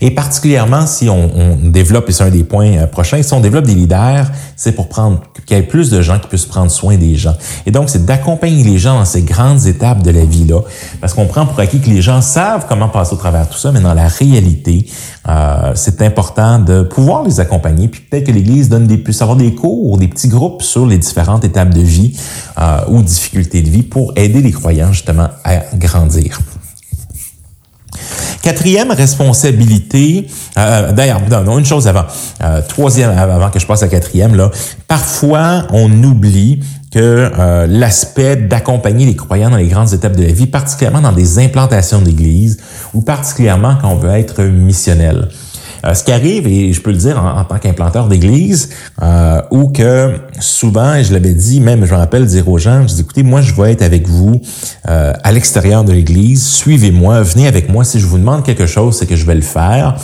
et 0.00 0.10
particulièrement 0.10 0.86
si 0.86 1.08
on, 1.08 1.56
développe, 1.62 2.08
et 2.08 2.12
c'est 2.12 2.24
un 2.24 2.30
des 2.30 2.44
points 2.44 2.72
euh, 2.72 2.86
prochains, 2.86 3.22
si 3.22 3.32
on 3.32 3.40
développe 3.40 3.66
des 3.66 3.74
leaders, 3.74 4.30
c'est 4.56 4.72
pour 4.72 4.88
prendre 4.88 5.20
qu'il 5.46 5.56
y 5.56 5.60
ait 5.60 5.62
plus 5.62 5.90
de 5.90 6.02
gens 6.02 6.18
qui 6.18 6.28
puissent 6.28 6.46
prendre 6.46 6.70
soin 6.70 6.96
des 6.96 7.14
gens. 7.14 7.34
Et 7.66 7.70
donc, 7.70 7.88
c'est 7.88 8.04
d'accompagner 8.04 8.64
les 8.64 8.78
gens 8.78 8.98
dans 8.98 9.04
ces 9.04 9.22
grandes 9.22 9.66
étapes 9.66 10.02
de 10.02 10.10
la 10.10 10.24
vie-là, 10.24 10.60
parce 11.00 11.14
qu'on 11.14 11.26
prend 11.26 11.46
pour 11.46 11.58
acquis 11.60 11.80
que 11.80 11.88
les 11.88 12.02
gens 12.02 12.20
savent 12.20 12.66
comment 12.68 12.88
passer 12.88 13.14
au 13.14 13.16
travers 13.16 13.46
de 13.46 13.52
tout 13.52 13.58
ça, 13.58 13.72
mais 13.72 13.80
dans 13.80 13.94
la 13.94 14.08
réalité, 14.08 14.86
euh, 15.28 15.72
c'est 15.74 16.02
important 16.02 16.58
de 16.58 16.82
pouvoir 16.82 17.24
les 17.24 17.40
accompagner. 17.40 17.88
Puis 17.88 18.00
peut-être 18.00 18.24
que 18.24 18.32
l'Église 18.32 18.68
donne 18.68 18.86
des, 18.86 18.98
puisse 18.98 19.22
avoir 19.22 19.36
des 19.36 19.54
cours, 19.54 19.98
des 19.98 20.08
petits 20.08 20.28
groupes 20.28 20.62
sur 20.62 20.86
les 20.86 20.98
différentes 20.98 21.44
étapes 21.44 21.74
de 21.74 21.80
vie 21.80 22.18
euh, 22.58 22.78
ou 22.88 23.02
difficultés 23.02 23.62
de 23.62 23.70
vie 23.70 23.82
pour 23.82 24.12
aider 24.16 24.40
les 24.40 24.52
croyants 24.52 24.92
justement 24.92 25.28
à 25.44 25.56
grandir. 25.76 26.40
Quatrième 28.42 28.92
responsabilité, 28.92 30.28
euh, 30.58 30.92
d'ailleurs, 30.92 31.20
non, 31.44 31.58
une 31.58 31.66
chose 31.66 31.88
avant, 31.88 32.04
euh, 32.42 32.60
troisième, 32.68 33.10
avant 33.10 33.50
que 33.50 33.58
je 33.58 33.66
passe 33.66 33.82
à 33.82 33.88
quatrième, 33.88 34.36
là, 34.36 34.50
parfois 34.86 35.66
on 35.72 35.90
oublie 36.02 36.60
que 36.92 37.30
euh, 37.38 37.66
l'aspect 37.68 38.36
d'accompagner 38.36 39.04
les 39.04 39.16
croyants 39.16 39.50
dans 39.50 39.56
les 39.56 39.68
grandes 39.68 39.92
étapes 39.92 40.16
de 40.16 40.22
la 40.22 40.32
vie, 40.32 40.46
particulièrement 40.46 41.00
dans 41.00 41.12
des 41.12 41.38
implantations 41.38 42.00
d'église 42.00 42.58
ou 42.94 43.02
particulièrement 43.02 43.76
quand 43.80 43.90
on 43.90 43.96
veut 43.96 44.10
être 44.10 44.42
missionnel. 44.42 45.28
Euh, 45.84 45.94
ce 45.94 46.04
qui 46.04 46.12
arrive, 46.12 46.46
et 46.46 46.72
je 46.72 46.80
peux 46.80 46.90
le 46.90 46.96
dire 46.96 47.22
en, 47.22 47.44
tant 47.44 47.58
qu'implanteur 47.58 48.08
d'église, 48.08 48.70
euh, 49.02 49.40
ou 49.50 49.68
que 49.68 50.14
souvent, 50.40 50.94
et 50.94 51.04
je 51.04 51.12
l'avais 51.12 51.34
dit, 51.34 51.60
même 51.60 51.84
je 51.84 51.92
me 51.92 51.98
rappelle 51.98 52.26
dire 52.26 52.48
aux 52.48 52.58
gens, 52.58 52.82
je 52.86 52.94
dis, 52.94 53.00
écoutez, 53.02 53.22
moi 53.22 53.40
je 53.42 53.54
vais 53.54 53.72
être 53.72 53.82
avec 53.82 54.08
vous 54.08 54.40
euh, 54.88 55.12
à 55.22 55.32
l'extérieur 55.32 55.84
de 55.84 55.92
l'église, 55.92 56.46
suivez-moi, 56.46 57.22
venez 57.22 57.46
avec 57.46 57.68
moi, 57.68 57.84
si 57.84 58.00
je 58.00 58.06
vous 58.06 58.18
demande 58.18 58.44
quelque 58.44 58.66
chose, 58.66 58.98
c'est 58.98 59.06
que 59.06 59.16
je 59.16 59.26
vais 59.26 59.34
le 59.34 59.42
faire. 59.42 59.96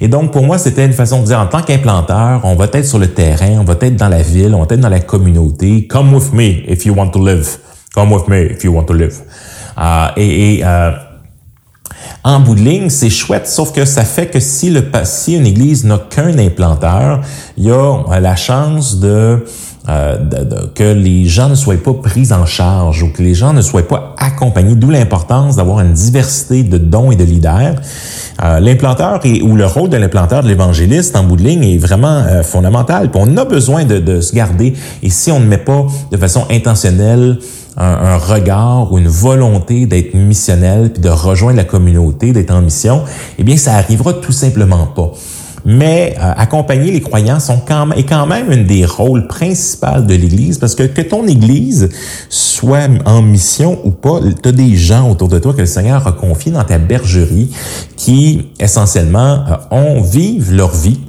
Et 0.00 0.08
donc, 0.08 0.30
pour 0.30 0.44
moi, 0.44 0.58
c'était 0.58 0.84
une 0.84 0.92
façon 0.92 1.22
de 1.22 1.26
dire, 1.26 1.40
en 1.40 1.46
tant 1.46 1.62
qu'implanteur, 1.62 2.42
on 2.44 2.54
va 2.54 2.66
être 2.70 2.84
sur 2.84 2.98
le 2.98 3.08
terrain, 3.08 3.58
on 3.58 3.64
va 3.64 3.76
être 3.80 3.96
dans 3.96 4.10
la 4.10 4.20
ville, 4.20 4.54
on 4.54 4.58
va 4.58 4.66
être 4.70 4.80
dans 4.80 4.90
la 4.90 5.00
communauté. 5.00 5.86
Come 5.86 6.12
with 6.12 6.34
me 6.34 6.64
if 6.68 6.84
you 6.84 6.94
want 6.94 7.08
to 7.10 7.24
live. 7.24 7.56
Come 7.94 8.12
with 8.12 8.28
me 8.28 8.42
if 8.50 8.62
you 8.62 8.74
want 8.74 8.84
to 8.84 8.92
live. 8.92 9.14
Et, 10.18 10.58
et 10.58 10.64
en 12.24 12.40
bout 12.40 12.56
c'est 12.88 13.10
chouette, 13.10 13.46
sauf 13.46 13.72
que 13.72 13.84
ça 13.84 14.04
fait 14.04 14.26
que 14.26 14.40
si, 14.40 14.70
le, 14.70 14.84
si 15.04 15.34
une 15.34 15.46
église 15.46 15.84
n'a 15.84 15.98
qu'un 15.98 16.36
implanteur, 16.38 17.20
il 17.56 17.64
y 17.64 17.70
a 17.70 17.74
euh, 17.74 18.20
la 18.20 18.34
chance 18.34 18.98
euh, 19.02 19.38
que 20.74 20.92
les 20.92 21.26
gens 21.26 21.48
ne 21.48 21.54
soient 21.54 21.76
pas 21.76 21.94
pris 21.94 22.32
en 22.32 22.44
charge 22.44 23.04
ou 23.04 23.12
que 23.12 23.22
les 23.22 23.34
gens 23.34 23.52
ne 23.52 23.62
soient 23.62 23.86
pas 23.86 24.14
accompagnés, 24.18 24.74
d'où 24.74 24.90
l'importance 24.90 25.54
d'avoir 25.54 25.80
une 25.80 25.92
diversité 25.92 26.64
de 26.64 26.78
dons 26.78 27.12
et 27.12 27.16
de 27.16 27.22
leaders. 27.22 27.76
Euh, 28.42 28.58
l'implanteur 28.58 29.20
et, 29.24 29.42
ou 29.42 29.54
le 29.54 29.66
rôle 29.66 29.88
de 29.88 29.96
l'implanteur 29.96 30.42
de 30.42 30.48
l'évangéliste 30.48 31.14
en 31.14 31.22
bout 31.22 31.36
de 31.36 31.44
ligne 31.44 31.62
est 31.62 31.78
vraiment 31.78 32.24
fondamental. 32.42 33.10
Puis 33.10 33.20
on 33.22 33.36
a 33.36 33.44
besoin 33.44 33.84
de, 33.84 33.98
de, 33.98 34.20
se 34.20 34.34
garder. 34.34 34.74
Et 35.02 35.10
si 35.10 35.30
on 35.30 35.38
ne 35.38 35.46
met 35.46 35.58
pas 35.58 35.86
de 36.10 36.16
façon 36.16 36.44
intentionnelle 36.50 37.38
un, 37.76 38.16
regard 38.16 38.92
ou 38.92 38.98
une 38.98 39.08
volonté 39.08 39.86
d'être 39.86 40.14
missionnel 40.14 40.90
puis 40.92 41.02
de 41.02 41.08
rejoindre 41.08 41.56
la 41.56 41.64
communauté, 41.64 42.32
d'être 42.32 42.50
en 42.50 42.62
mission, 42.62 43.02
eh 43.38 43.44
bien, 43.44 43.56
ça 43.56 43.74
arrivera 43.74 44.14
tout 44.14 44.32
simplement 44.32 44.86
pas. 44.86 45.12
Mais 45.68 46.14
euh, 46.16 46.32
accompagner 46.36 46.92
les 46.92 47.00
croyants 47.00 47.40
sont 47.40 47.60
quand 47.66 47.86
même, 47.86 47.98
est 47.98 48.04
quand 48.04 48.24
même 48.26 48.52
un 48.52 48.62
des 48.62 48.86
rôles 48.86 49.26
principaux 49.26 50.00
de 50.00 50.14
l'Église 50.14 50.58
parce 50.58 50.76
que 50.76 50.84
que 50.84 51.02
ton 51.02 51.26
Église 51.26 51.88
soit 52.28 52.88
en 53.04 53.20
mission 53.20 53.80
ou 53.84 53.90
pas, 53.90 54.20
tu 54.40 54.48
as 54.48 54.52
des 54.52 54.76
gens 54.76 55.10
autour 55.10 55.26
de 55.26 55.40
toi 55.40 55.52
que 55.54 55.60
le 55.60 55.66
Seigneur 55.66 56.06
a 56.06 56.12
confiés 56.12 56.52
dans 56.52 56.62
ta 56.62 56.78
bergerie 56.78 57.50
qui 57.96 58.46
essentiellement 58.60 59.44
euh, 59.48 59.56
ont 59.72 60.02
vivent 60.02 60.54
leur 60.54 60.70
vie 60.70 61.00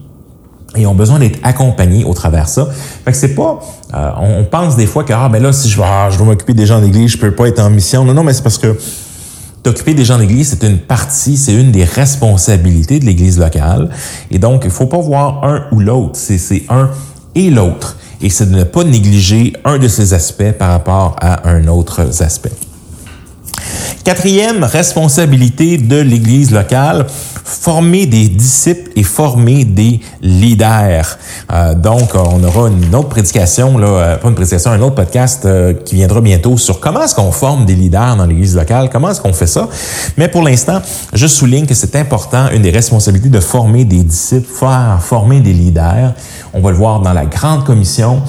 et 0.78 0.86
ont 0.86 0.96
besoin 0.96 1.20
d'être 1.20 1.40
accompagnés 1.44 2.04
au 2.06 2.14
travers 2.14 2.46
de 2.46 2.50
ça. 2.50 2.68
Fait 3.06 3.12
que 3.12 3.18
c'est 3.18 3.36
pas, 3.36 3.60
euh, 3.94 4.10
on 4.20 4.44
pense 4.44 4.76
des 4.76 4.86
fois 4.86 5.04
que 5.04 5.14
ah 5.14 5.30
ben 5.30 5.42
là 5.42 5.52
si 5.52 5.70
je 5.70 5.82
ah, 5.82 6.10
je 6.12 6.18
vais 6.18 6.26
m'occuper 6.26 6.54
des 6.54 6.66
gens 6.66 6.80
d'église, 6.80 7.12
je 7.12 7.18
peux 7.18 7.32
pas 7.32 7.48
être 7.48 7.60
en 7.60 7.70
mission. 7.70 8.04
Non 8.04 8.14
non, 8.14 8.24
mais 8.24 8.34
c'est 8.34 8.44
parce 8.44 8.58
que 8.58 8.78
t'occuper 9.64 9.94
des 9.94 10.06
gens 10.06 10.18
d'église, 10.18 10.50
c'est 10.50 10.68
une 10.68 10.80
partie, 10.80 11.38
c'est 11.38 11.54
une 11.54 11.72
des 11.72 11.84
responsabilités 11.84 13.00
de 13.00 13.06
l'église 13.06 13.40
locale. 13.40 13.90
Et 14.32 14.40
donc 14.40 14.62
il 14.66 14.72
faut 14.72 14.88
pas 14.88 15.00
voir 15.00 15.44
un 15.44 15.66
ou 15.72 15.80
l'autre, 15.80 16.14
c'est 16.14 16.38
c'est 16.38 16.64
un 16.70 16.90
et 17.36 17.50
l'autre. 17.50 17.98
Et 18.22 18.30
c'est 18.30 18.50
de 18.50 18.56
ne 18.56 18.64
pas 18.64 18.84
négliger 18.84 19.54
un 19.64 19.78
de 19.78 19.88
ces 19.88 20.14
aspects 20.14 20.52
par 20.58 20.70
rapport 20.70 21.16
à 21.22 21.48
un 21.48 21.68
autre 21.68 22.02
aspect. 22.22 22.52
Quatrième 24.04 24.64
responsabilité 24.64 25.78
de 25.78 25.98
l'Église 25.98 26.52
locale, 26.52 27.08
former 27.48 28.06
des 28.06 28.28
disciples 28.28 28.92
et 28.96 29.04
former 29.04 29.64
des 29.64 30.02
leaders. 30.22 31.18
Euh, 31.52 31.74
donc, 31.76 32.10
on 32.14 32.44
aura 32.44 32.70
une 32.70 32.94
autre 32.94 33.10
prédication, 33.10 33.78
là, 33.78 33.88
euh, 33.88 34.18
pas 34.18 34.28
une 34.28 34.36
prédication, 34.36 34.72
un 34.72 34.82
autre 34.82 34.96
podcast 34.96 35.46
euh, 35.46 35.74
qui 35.74 35.96
viendra 35.96 36.20
bientôt 36.20 36.58
sur 36.58 36.80
comment 36.82 37.02
est-ce 37.04 37.16
qu'on 37.16 37.32
forme 37.32 37.66
des 37.66 37.76
leaders 37.76 38.18
dans 38.18 38.26
l'Église 38.26 38.56
locale, 38.56 38.90
comment 38.92 39.12
est-ce 39.12 39.22
qu'on 39.22 39.34
fait 39.34 39.48
ça. 39.48 39.70
Mais 40.18 40.28
pour 40.28 40.44
l'instant, 40.44 40.82
je 41.14 41.26
souligne 41.26 41.66
que 41.66 41.74
c'est 41.74 41.96
important, 41.96 42.50
une 42.52 42.62
des 42.62 42.72
responsabilités 42.72 43.30
de 43.30 43.40
former 43.40 43.86
des 43.86 44.04
disciples, 44.04 44.48
faire 44.48 44.98
former 45.02 45.40
des 45.40 45.54
leaders. 45.54 46.14
On 46.58 46.62
va 46.62 46.72
le 46.72 46.78
voir 46.78 47.02
dans 47.02 47.14
la 47.14 47.26
grande 47.26 47.66
commission 47.66 48.24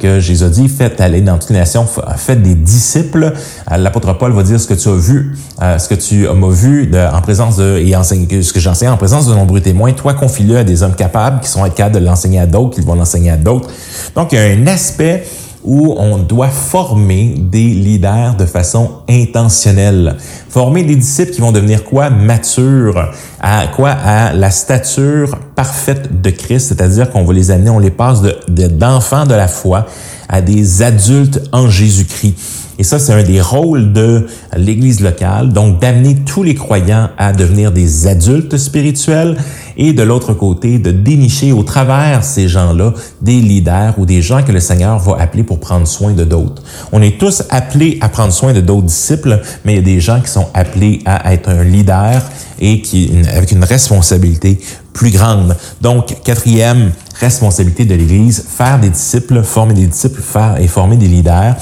que 0.00 0.18
Jésus 0.18 0.44
a 0.44 0.48
dit, 0.48 0.66
faites 0.66 0.98
aller 1.02 1.20
dans 1.20 1.36
toutes 1.36 1.50
les 1.50 1.58
nations, 1.58 1.86
faites 2.16 2.42
des 2.42 2.54
disciples. 2.54 3.34
L'apôtre 3.70 4.14
Paul 4.14 4.32
va 4.32 4.42
dire 4.42 4.58
ce 4.58 4.66
que 4.66 4.72
tu 4.72 4.88
as 4.88 4.94
vu, 4.94 5.36
ce 5.60 5.86
que 5.86 5.94
tu 5.94 6.26
m'as 6.26 6.48
vu 6.48 6.86
de, 6.86 6.98
en 6.98 7.20
présence 7.20 7.58
de, 7.58 7.76
et 7.76 7.94
enseigné, 7.94 8.42
ce 8.42 8.54
que 8.54 8.60
j'enseigne 8.60 8.88
en 8.88 8.96
présence 8.96 9.28
de 9.28 9.34
nombreux 9.34 9.60
témoins, 9.60 9.92
toi 9.92 10.14
confie-le 10.14 10.56
à 10.56 10.64
des 10.64 10.82
hommes 10.82 10.94
capables 10.94 11.40
qui 11.40 11.48
sont 11.48 11.62
capables 11.64 11.96
de 11.96 12.04
l'enseigner 12.04 12.40
à 12.40 12.46
d'autres, 12.46 12.76
qui 12.76 12.80
vont 12.80 12.94
l'enseigner 12.94 13.30
à 13.30 13.36
d'autres. 13.36 13.68
Donc, 14.14 14.32
il 14.32 14.36
y 14.36 14.38
a 14.38 14.44
un 14.44 14.66
aspect 14.68 15.26
où 15.66 15.94
on 15.98 16.16
doit 16.18 16.48
former 16.48 17.34
des 17.36 17.68
leaders 17.68 18.36
de 18.36 18.46
façon 18.46 19.02
intentionnelle. 19.08 20.16
Former 20.48 20.84
des 20.84 20.96
disciples 20.96 21.32
qui 21.32 21.40
vont 21.40 21.52
devenir 21.52 21.84
quoi? 21.84 22.08
Matures. 22.08 23.12
À 23.40 23.66
quoi? 23.66 23.90
À 23.90 24.32
la 24.32 24.50
stature 24.50 25.36
parfaite 25.54 26.22
de 26.22 26.30
Christ, 26.30 26.68
c'est-à-dire 26.68 27.10
qu'on 27.10 27.24
va 27.24 27.34
les 27.34 27.50
amener, 27.50 27.70
on 27.70 27.80
les 27.80 27.90
passe 27.90 28.22
d'enfants 28.48 29.24
de, 29.24 29.30
de 29.30 29.34
la 29.34 29.48
foi 29.48 29.86
à 30.28 30.40
des 30.40 30.82
adultes 30.82 31.42
en 31.52 31.68
Jésus-Christ. 31.68 32.65
Et 32.78 32.84
ça, 32.84 32.98
c'est 32.98 33.12
un 33.12 33.22
des 33.22 33.40
rôles 33.40 33.92
de 33.92 34.26
l'Église 34.56 35.00
locale, 35.00 35.52
donc 35.52 35.80
d'amener 35.80 36.14
tous 36.26 36.42
les 36.42 36.54
croyants 36.54 37.08
à 37.16 37.32
devenir 37.32 37.72
des 37.72 38.06
adultes 38.06 38.56
spirituels 38.58 39.36
et 39.78 39.92
de 39.92 40.02
l'autre 40.02 40.34
côté, 40.34 40.78
de 40.78 40.90
dénicher 40.90 41.52
au 41.52 41.62
travers 41.62 42.24
ces 42.24 42.48
gens-là 42.48 42.92
des 43.20 43.40
leaders 43.40 43.94
ou 43.98 44.06
des 44.06 44.22
gens 44.22 44.42
que 44.42 44.52
le 44.52 44.60
Seigneur 44.60 44.98
va 44.98 45.16
appeler 45.18 45.42
pour 45.42 45.60
prendre 45.60 45.86
soin 45.86 46.12
de 46.12 46.24
d'autres. 46.24 46.62
On 46.92 47.02
est 47.02 47.18
tous 47.18 47.42
appelés 47.50 47.98
à 48.00 48.08
prendre 48.08 48.32
soin 48.32 48.52
de 48.52 48.60
d'autres 48.60 48.86
disciples, 48.86 49.40
mais 49.64 49.74
il 49.74 49.76
y 49.76 49.80
a 49.80 49.82
des 49.82 50.00
gens 50.00 50.20
qui 50.20 50.30
sont 50.30 50.48
appelés 50.54 51.00
à 51.04 51.32
être 51.32 51.48
un 51.48 51.64
leader 51.64 52.22
et 52.58 52.80
qui 52.80 53.10
avec 53.34 53.52
une 53.52 53.64
responsabilité 53.64 54.58
plus 54.92 55.10
grande. 55.10 55.56
Donc, 55.80 56.22
quatrième 56.24 56.90
responsabilité 57.20 57.84
de 57.84 57.94
l'Église, 57.94 58.44
faire 58.48 58.80
des 58.80 58.90
disciples, 58.90 59.42
former 59.42 59.74
des 59.74 59.86
disciples, 59.86 60.20
faire 60.20 60.56
et 60.60 60.68
former 60.68 60.96
des 60.96 61.08
leaders. 61.08 61.56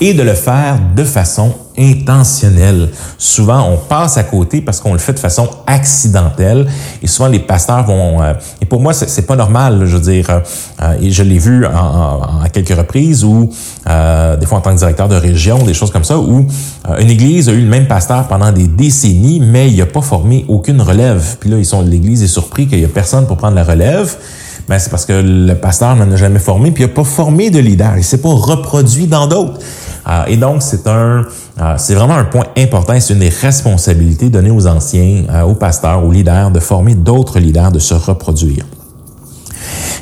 Et 0.00 0.14
de 0.14 0.22
le 0.22 0.34
faire 0.34 0.78
de 0.94 1.04
façon 1.04 1.52
intentionnelle. 1.78 2.88
Souvent, 3.18 3.68
on 3.70 3.76
passe 3.76 4.16
à 4.16 4.24
côté 4.24 4.60
parce 4.60 4.80
qu'on 4.80 4.92
le 4.92 4.98
fait 4.98 5.12
de 5.12 5.18
façon 5.18 5.48
accidentelle 5.66 6.66
et 7.02 7.06
souvent 7.06 7.28
les 7.28 7.38
pasteurs 7.38 7.84
vont... 7.84 8.22
Euh, 8.22 8.32
et 8.60 8.66
pour 8.66 8.80
moi, 8.80 8.94
c'est 8.94 9.26
pas 9.26 9.36
normal, 9.36 9.82
je 9.84 9.96
veux 9.96 10.12
dire, 10.12 10.40
euh, 10.82 10.94
et 11.00 11.10
je 11.10 11.22
l'ai 11.22 11.38
vu 11.38 11.66
en, 11.66 12.42
à 12.42 12.48
quelques 12.50 12.76
reprises 12.76 13.24
où, 13.24 13.50
euh, 13.88 14.36
des 14.36 14.46
fois 14.46 14.58
en 14.58 14.60
tant 14.62 14.72
que 14.72 14.78
directeur 14.78 15.08
de 15.08 15.16
région, 15.16 15.64
des 15.64 15.74
choses 15.74 15.90
comme 15.90 16.04
ça, 16.04 16.18
où 16.18 16.46
une 16.98 17.10
église 17.10 17.48
a 17.48 17.52
eu 17.52 17.60
le 17.60 17.68
même 17.68 17.86
pasteur 17.86 18.26
pendant 18.26 18.52
des 18.52 18.68
décennies, 18.68 19.40
mais 19.40 19.70
il 19.70 19.76
n'a 19.76 19.86
pas 19.86 20.02
formé 20.02 20.44
aucune 20.48 20.80
relève. 20.80 21.36
Puis 21.40 21.50
là, 21.50 21.58
ils 21.58 21.66
sont 21.66 21.82
l'église 21.82 22.22
est 22.22 22.28
surpris 22.28 22.66
qu'il 22.66 22.80
y 22.80 22.84
a 22.84 22.88
personne 22.88 23.26
pour 23.26 23.36
prendre 23.36 23.54
la 23.54 23.64
relève 23.64 24.16
ben 24.68 24.78
c'est 24.78 24.90
parce 24.90 25.06
que 25.06 25.12
le 25.12 25.54
pasteur 25.54 25.94
n'en 25.94 26.10
a 26.10 26.16
jamais 26.16 26.40
formé, 26.40 26.72
puis 26.72 26.82
il 26.82 26.86
n'a 26.88 26.92
pas 26.92 27.04
formé 27.04 27.50
de 27.50 27.58
leader, 27.58 27.96
il 27.96 28.04
s'est 28.04 28.20
pas 28.20 28.30
reproduit 28.30 29.06
dans 29.06 29.26
d'autres. 29.26 29.60
Euh, 30.08 30.24
et 30.26 30.36
donc, 30.36 30.62
c'est 30.62 30.86
un, 30.86 31.24
euh, 31.60 31.74
c'est 31.78 31.94
vraiment 31.94 32.14
un 32.14 32.24
point 32.24 32.46
important, 32.56 32.98
c'est 32.98 33.12
une 33.12 33.20
des 33.20 33.28
responsabilités 33.28 34.28
données 34.28 34.50
aux 34.50 34.66
anciens, 34.66 35.24
euh, 35.30 35.42
aux 35.42 35.54
pasteurs, 35.54 36.04
aux 36.04 36.10
leaders, 36.10 36.50
de 36.50 36.60
former 36.60 36.94
d'autres 36.94 37.38
leaders, 37.38 37.72
de 37.72 37.78
se 37.78 37.94
reproduire. 37.94 38.64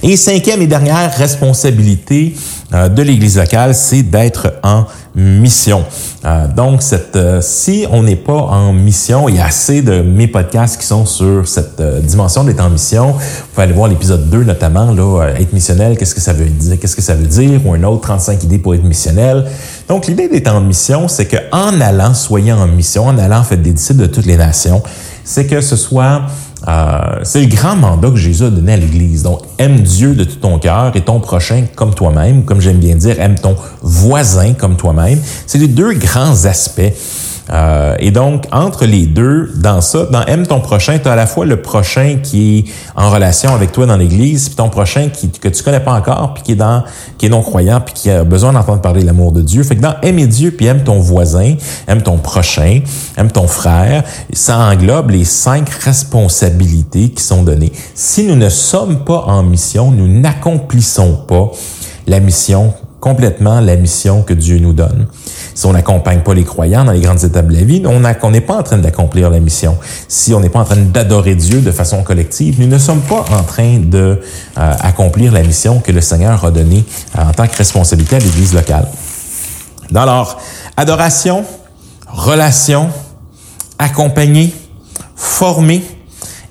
Et 0.02 0.16
cinquième 0.16 0.60
et 0.60 0.66
dernière 0.66 1.14
responsabilité 1.16 2.34
de 2.70 3.02
l'Église 3.02 3.38
locale, 3.38 3.74
c'est 3.74 4.02
d'être 4.02 4.54
en 4.62 4.84
mission. 5.14 5.84
Euh, 6.24 6.48
donc, 6.48 6.82
cette, 6.82 7.14
euh, 7.14 7.40
si 7.40 7.86
on 7.90 8.02
n'est 8.02 8.16
pas 8.16 8.32
en 8.32 8.72
mission, 8.72 9.28
il 9.28 9.36
y 9.36 9.38
a 9.38 9.46
assez 9.46 9.82
de 9.82 10.00
mes 10.02 10.26
podcasts 10.26 10.80
qui 10.80 10.86
sont 10.86 11.06
sur 11.06 11.46
cette 11.46 11.80
euh, 11.80 12.00
dimension 12.00 12.42
d'être 12.42 12.60
en 12.60 12.70
mission. 12.70 13.12
Vous 13.12 13.46
pouvez 13.52 13.64
aller 13.64 13.72
voir 13.72 13.88
l'épisode 13.88 14.28
2 14.28 14.42
notamment, 14.44 14.92
là, 14.92 15.28
être 15.38 15.52
missionnel, 15.52 15.96
qu'est-ce 15.96 16.14
que 16.14 16.20
ça 16.20 16.32
veut 16.32 16.46
dire, 16.46 16.78
qu'est-ce 16.80 16.96
que 16.96 17.02
ça 17.02 17.14
veut 17.14 17.26
dire, 17.26 17.64
ou 17.64 17.74
un 17.74 17.82
autre 17.84 18.02
35 18.02 18.42
idées 18.42 18.58
pour 18.58 18.74
être 18.74 18.84
missionnel. 18.84 19.44
Donc, 19.88 20.06
l'idée 20.06 20.28
d'être 20.28 20.52
en 20.52 20.60
mission, 20.60 21.06
c'est 21.06 21.26
qu'en 21.26 21.80
allant, 21.80 22.14
soyez 22.14 22.52
en 22.52 22.66
mission, 22.66 23.06
en 23.06 23.18
allant, 23.18 23.44
faites 23.44 23.62
des 23.62 23.72
disciples 23.72 24.00
de 24.00 24.06
toutes 24.06 24.26
les 24.26 24.36
nations, 24.36 24.82
c'est 25.22 25.46
que 25.46 25.60
ce 25.60 25.76
soit 25.76 26.22
euh, 26.66 27.20
c'est 27.22 27.40
le 27.40 27.46
grand 27.46 27.76
mandat 27.76 28.10
que 28.10 28.16
Jésus 28.16 28.44
a 28.44 28.50
donné 28.50 28.72
à 28.72 28.76
l'Église. 28.76 29.22
Donc, 29.22 29.40
aime 29.58 29.80
Dieu 29.80 30.14
de 30.14 30.24
tout 30.24 30.36
ton 30.36 30.58
cœur 30.58 30.92
et 30.94 31.02
ton 31.02 31.20
prochain 31.20 31.64
comme 31.74 31.94
toi-même, 31.94 32.44
comme 32.44 32.60
j'aime 32.60 32.78
bien 32.78 32.96
dire, 32.96 33.20
aime 33.20 33.38
ton 33.38 33.56
voisin 33.82 34.54
comme 34.54 34.76
toi-même. 34.76 35.18
C'est 35.46 35.58
les 35.58 35.68
deux 35.68 35.92
grands 35.94 36.44
aspects 36.46 36.92
euh, 37.50 37.94
et 37.98 38.10
donc, 38.10 38.46
entre 38.52 38.86
les 38.86 39.06
deux, 39.06 39.50
dans 39.56 39.80
ça, 39.80 40.06
dans 40.06 40.22
Aime 40.24 40.46
ton 40.46 40.60
prochain, 40.60 40.98
tu 40.98 41.08
as 41.08 41.12
à 41.12 41.16
la 41.16 41.26
fois 41.26 41.44
le 41.44 41.60
prochain 41.60 42.18
qui 42.22 42.58
est 42.58 42.64
en 42.96 43.10
relation 43.10 43.54
avec 43.54 43.72
toi 43.72 43.86
dans 43.86 43.96
l'Église, 43.96 44.48
puis 44.48 44.56
ton 44.56 44.70
prochain 44.70 45.08
qui, 45.10 45.30
que 45.30 45.48
tu 45.48 45.62
connais 45.62 45.80
pas 45.80 45.92
encore, 45.92 46.34
puis 46.34 46.42
qui 46.42 46.52
est 46.52 46.56
dans 46.56 46.84
qui 47.18 47.26
est 47.26 47.28
non-croyant, 47.28 47.80
puis 47.80 47.94
qui 47.94 48.10
a 48.10 48.24
besoin 48.24 48.52
d'entendre 48.52 48.80
parler 48.80 49.02
de 49.02 49.06
l'amour 49.06 49.32
de 49.32 49.42
Dieu. 49.42 49.62
Fait 49.62 49.76
que 49.76 49.82
dans 49.82 49.94
Aimer 50.02 50.26
Dieu, 50.26 50.52
puis 50.52 50.66
aime 50.66 50.84
ton 50.84 50.98
voisin, 51.00 51.54
aime 51.86 52.02
ton 52.02 52.16
prochain, 52.16 52.80
aime 53.16 53.30
ton 53.30 53.46
frère, 53.46 54.04
ça 54.32 54.58
englobe 54.58 55.10
les 55.10 55.24
cinq 55.24 55.68
responsabilités 55.68 57.10
qui 57.10 57.22
sont 57.22 57.42
données. 57.42 57.72
Si 57.94 58.24
nous 58.24 58.36
ne 58.36 58.48
sommes 58.48 59.04
pas 59.04 59.24
en 59.26 59.42
mission, 59.42 59.90
nous 59.90 60.08
n'accomplissons 60.08 61.24
pas 61.28 61.50
la 62.06 62.20
mission 62.20 62.74
complètement 63.04 63.60
la 63.60 63.76
mission 63.76 64.22
que 64.22 64.32
Dieu 64.32 64.58
nous 64.58 64.72
donne. 64.72 65.06
Si 65.54 65.66
on 65.66 65.72
n'accompagne 65.72 66.20
pas 66.20 66.34
les 66.34 66.44
croyants 66.44 66.84
dans 66.84 66.92
les 66.92 67.00
grandes 67.00 67.22
étapes 67.22 67.46
de 67.46 67.54
la 67.54 67.62
vie, 67.62 67.82
on 67.86 68.30
n'est 68.30 68.40
pas 68.40 68.56
en 68.56 68.62
train 68.62 68.78
d'accomplir 68.78 69.30
la 69.30 69.38
mission. 69.38 69.78
Si 70.08 70.34
on 70.34 70.40
n'est 70.40 70.48
pas 70.48 70.60
en 70.60 70.64
train 70.64 70.76
d'adorer 70.76 71.36
Dieu 71.36 71.60
de 71.60 71.70
façon 71.70 72.02
collective, 72.02 72.60
nous 72.60 72.66
ne 72.66 72.78
sommes 72.78 73.02
pas 73.02 73.24
en 73.30 73.42
train 73.44 73.78
de 73.78 74.20
euh, 74.58 74.74
accomplir 74.80 75.32
la 75.32 75.42
mission 75.42 75.78
que 75.78 75.92
le 75.92 76.00
Seigneur 76.00 76.44
a 76.44 76.50
donnée 76.50 76.84
euh, 77.16 77.22
en 77.22 77.32
tant 77.32 77.46
que 77.46 77.56
responsabilité 77.56 78.16
à 78.16 78.18
l'Église 78.18 78.52
locale. 78.52 78.88
Alors, 79.94 80.40
adoration, 80.76 81.44
relation, 82.08 82.88
accompagner, 83.78 84.52
former, 85.14 85.82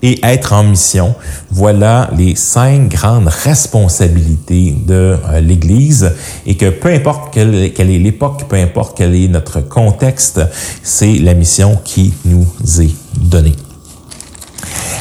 et 0.04 0.20
être 0.24 0.54
en 0.54 0.64
mission. 0.64 1.16
Voilà 1.50 2.12
les 2.16 2.36
cinq 2.36 2.90
grandes 2.90 3.30
responsabilités 3.30 4.76
de 4.86 5.18
euh, 5.30 5.40
l'Église 5.40 6.12
et 6.46 6.56
que 6.56 6.70
peu 6.70 6.90
importe 6.90 7.34
quelle, 7.34 7.56
est 7.56 8.00
l'époque, 8.00 8.44
peu 8.48 8.58
importe 8.58 8.96
quel 8.98 9.16
est 9.16 9.30
notre 9.30 9.62
contexte, 9.62 10.42
c'est 10.84 11.14
la 11.16 11.34
mission 11.34 11.80
qui 11.84 12.14
nous 12.26 12.46
est 12.82 12.94
donnée. 13.18 13.56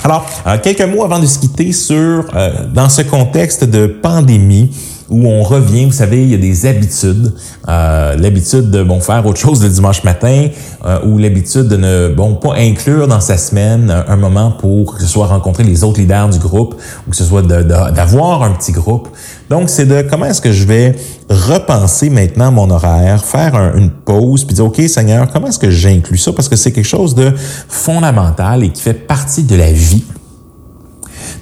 Alors, 0.04 0.26
euh, 0.46 0.58
quelques 0.62 0.82
mots 0.82 1.04
avant 1.04 1.18
de 1.18 1.26
se 1.26 1.38
quitter 1.38 1.72
sur, 1.72 2.26
euh, 2.34 2.66
dans 2.72 2.88
ce 2.88 3.02
contexte 3.02 3.64
de 3.64 3.86
pandémie, 3.86 4.70
où 5.12 5.26
on 5.26 5.42
revient, 5.42 5.84
vous 5.84 5.92
savez, 5.92 6.22
il 6.22 6.30
y 6.30 6.34
a 6.34 6.38
des 6.38 6.66
habitudes, 6.66 7.34
euh, 7.68 8.16
l'habitude 8.16 8.70
de 8.70 8.82
bon 8.82 9.00
faire 9.00 9.24
autre 9.26 9.38
chose 9.38 9.62
le 9.62 9.68
dimanche 9.68 10.02
matin, 10.04 10.48
euh, 10.86 10.98
ou 11.04 11.18
l'habitude 11.18 11.68
de 11.68 11.76
ne 11.76 12.08
bon 12.08 12.34
pas 12.34 12.54
inclure 12.54 13.06
dans 13.06 13.20
sa 13.20 13.36
semaine 13.36 13.94
un 14.08 14.16
moment 14.16 14.50
pour 14.50 14.94
que 14.94 15.02
ce 15.02 15.06
soit 15.06 15.26
rencontrer 15.26 15.64
les 15.64 15.84
autres 15.84 16.00
leaders 16.00 16.30
du 16.30 16.38
groupe, 16.38 16.74
ou 17.06 17.10
que 17.10 17.16
ce 17.16 17.24
soit 17.24 17.42
d'avoir 17.42 18.42
un 18.42 18.52
petit 18.52 18.72
groupe. 18.72 19.08
Donc, 19.50 19.68
c'est 19.68 19.86
de 19.86 20.02
comment 20.08 20.26
est-ce 20.26 20.40
que 20.40 20.52
je 20.52 20.64
vais 20.64 20.96
repenser 21.28 22.08
maintenant 22.08 22.50
mon 22.50 22.70
horaire, 22.70 23.22
faire 23.22 23.76
une 23.76 23.90
pause, 23.90 24.44
puis 24.44 24.54
dire, 24.54 24.64
OK, 24.64 24.80
Seigneur, 24.88 25.28
comment 25.30 25.48
est-ce 25.48 25.58
que 25.58 25.70
j'inclus 25.70 26.18
ça? 26.18 26.32
Parce 26.32 26.48
que 26.48 26.56
c'est 26.56 26.72
quelque 26.72 26.84
chose 26.84 27.14
de 27.14 27.32
fondamental 27.68 28.64
et 28.64 28.70
qui 28.70 28.80
fait 28.80 28.94
partie 28.94 29.42
de 29.42 29.56
la 29.56 29.70
vie 29.70 30.04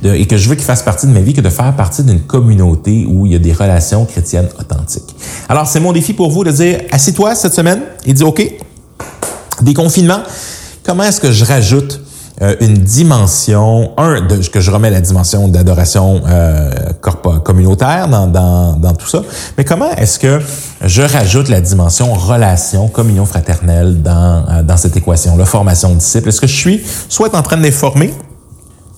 et 0.04 0.26
que 0.26 0.36
je 0.36 0.48
veux 0.48 0.54
qu'il 0.54 0.64
fasse 0.64 0.82
partie 0.82 1.06
de 1.06 1.12
ma 1.12 1.20
vie 1.20 1.32
que 1.32 1.40
de 1.40 1.50
faire 1.50 1.74
partie 1.76 2.02
d'une 2.02 2.20
communauté 2.20 3.06
où 3.08 3.26
il 3.26 3.32
y 3.32 3.34
a 3.34 3.38
des 3.38 3.52
relations 3.52 4.04
chrétiennes 4.04 4.48
authentiques. 4.58 5.14
Alors, 5.48 5.66
c'est 5.66 5.80
mon 5.80 5.92
défi 5.92 6.12
pour 6.12 6.30
vous 6.30 6.44
de 6.44 6.50
dire, 6.50 6.80
assieds-toi 6.90 7.34
cette 7.34 7.54
semaine 7.54 7.80
et 8.06 8.12
dis, 8.12 8.24
OK, 8.24 8.42
déconfinement, 9.62 10.20
comment 10.84 11.04
est-ce 11.04 11.20
que 11.20 11.32
je 11.32 11.44
rajoute 11.44 12.00
euh, 12.42 12.56
une 12.60 12.72
dimension, 12.72 13.92
un, 13.98 14.22
de, 14.22 14.36
que 14.36 14.62
je 14.62 14.70
remets 14.70 14.88
la 14.88 15.02
dimension 15.02 15.46
d'adoration 15.46 16.22
euh, 16.26 16.70
communautaire 17.44 18.08
dans, 18.08 18.26
dans, 18.26 18.76
dans, 18.76 18.94
tout 18.94 19.08
ça, 19.08 19.22
mais 19.58 19.64
comment 19.64 19.90
est-ce 19.90 20.18
que 20.18 20.40
je 20.82 21.02
rajoute 21.02 21.50
la 21.50 21.60
dimension 21.60 22.14
relation, 22.14 22.88
communion 22.88 23.26
fraternelle 23.26 24.00
dans, 24.00 24.44
euh, 24.48 24.62
dans 24.62 24.78
cette 24.78 24.96
équation-là, 24.96 25.44
formation 25.44 25.90
de 25.90 25.98
disciples? 25.98 26.30
Est-ce 26.30 26.40
que 26.40 26.46
je 26.46 26.56
suis 26.56 26.82
soit 27.10 27.34
en 27.34 27.42
train 27.42 27.58
de 27.58 27.62
les 27.62 27.72
former 27.72 28.14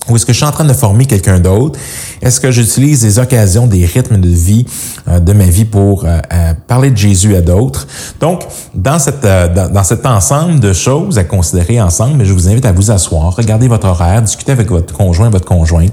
ou 0.09 0.17
est-ce 0.17 0.27
que 0.27 0.33
je 0.33 0.39
suis 0.39 0.47
en 0.47 0.51
train 0.51 0.65
de 0.65 0.73
former 0.73 1.07
quelqu'un 1.07 1.39
d'autre? 1.39 1.79
Est-ce 2.21 2.41
que 2.41 2.51
j'utilise 2.51 3.05
les 3.05 3.19
occasions, 3.19 3.67
des 3.67 3.87
rythmes 3.87 4.19
de 4.19 4.29
vie 4.29 4.67
euh, 5.09 5.21
de 5.21 5.33
ma 5.33 5.45
vie 5.45 5.65
pour 5.65 6.05
euh, 6.05 6.19
euh, 6.33 6.55
parler 6.67 6.91
de 6.91 6.97
Jésus 6.97 7.37
à 7.37 7.41
d'autres? 7.41 7.87
Donc, 8.21 8.43
dans, 8.75 8.99
cette, 8.99 9.23
dans, 9.23 9.85
cet 9.85 10.05
ensemble 10.07 10.61
de 10.61 10.73
choses 10.73 11.19
à 11.19 11.25
considérer 11.25 11.81
ensemble, 11.81 12.25
je 12.25 12.33
vous 12.33 12.49
invite 12.49 12.65
à 12.65 12.73
vous 12.73 12.91
asseoir, 12.91 13.35
regarder 13.37 13.69
votre 13.69 13.87
horaire, 13.87 14.23
discuter 14.23 14.53
avec 14.53 14.71
votre 14.71 14.93
conjoint, 14.93 15.31
votre 15.31 15.47
conjointe 15.47 15.93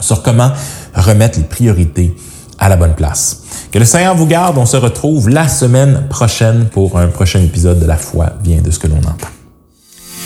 sur 0.00 0.22
comment 0.22 0.50
remettre 0.94 1.38
les 1.38 1.44
priorités 1.44 2.14
à 2.58 2.68
la 2.68 2.76
bonne 2.76 2.94
place. 2.94 3.42
Que 3.70 3.78
le 3.78 3.84
Seigneur 3.84 4.14
vous 4.14 4.26
garde. 4.26 4.58
On 4.58 4.66
se 4.66 4.76
retrouve 4.76 5.28
la 5.28 5.48
semaine 5.48 6.06
prochaine 6.08 6.66
pour 6.70 6.98
un 6.98 7.08
prochain 7.08 7.40
épisode 7.40 7.80
de 7.80 7.86
La 7.86 7.96
foi 7.96 8.34
vient 8.42 8.60
de 8.60 8.70
ce 8.70 8.78
que 8.78 8.86
l'on 8.86 8.98
entend. 8.98 9.33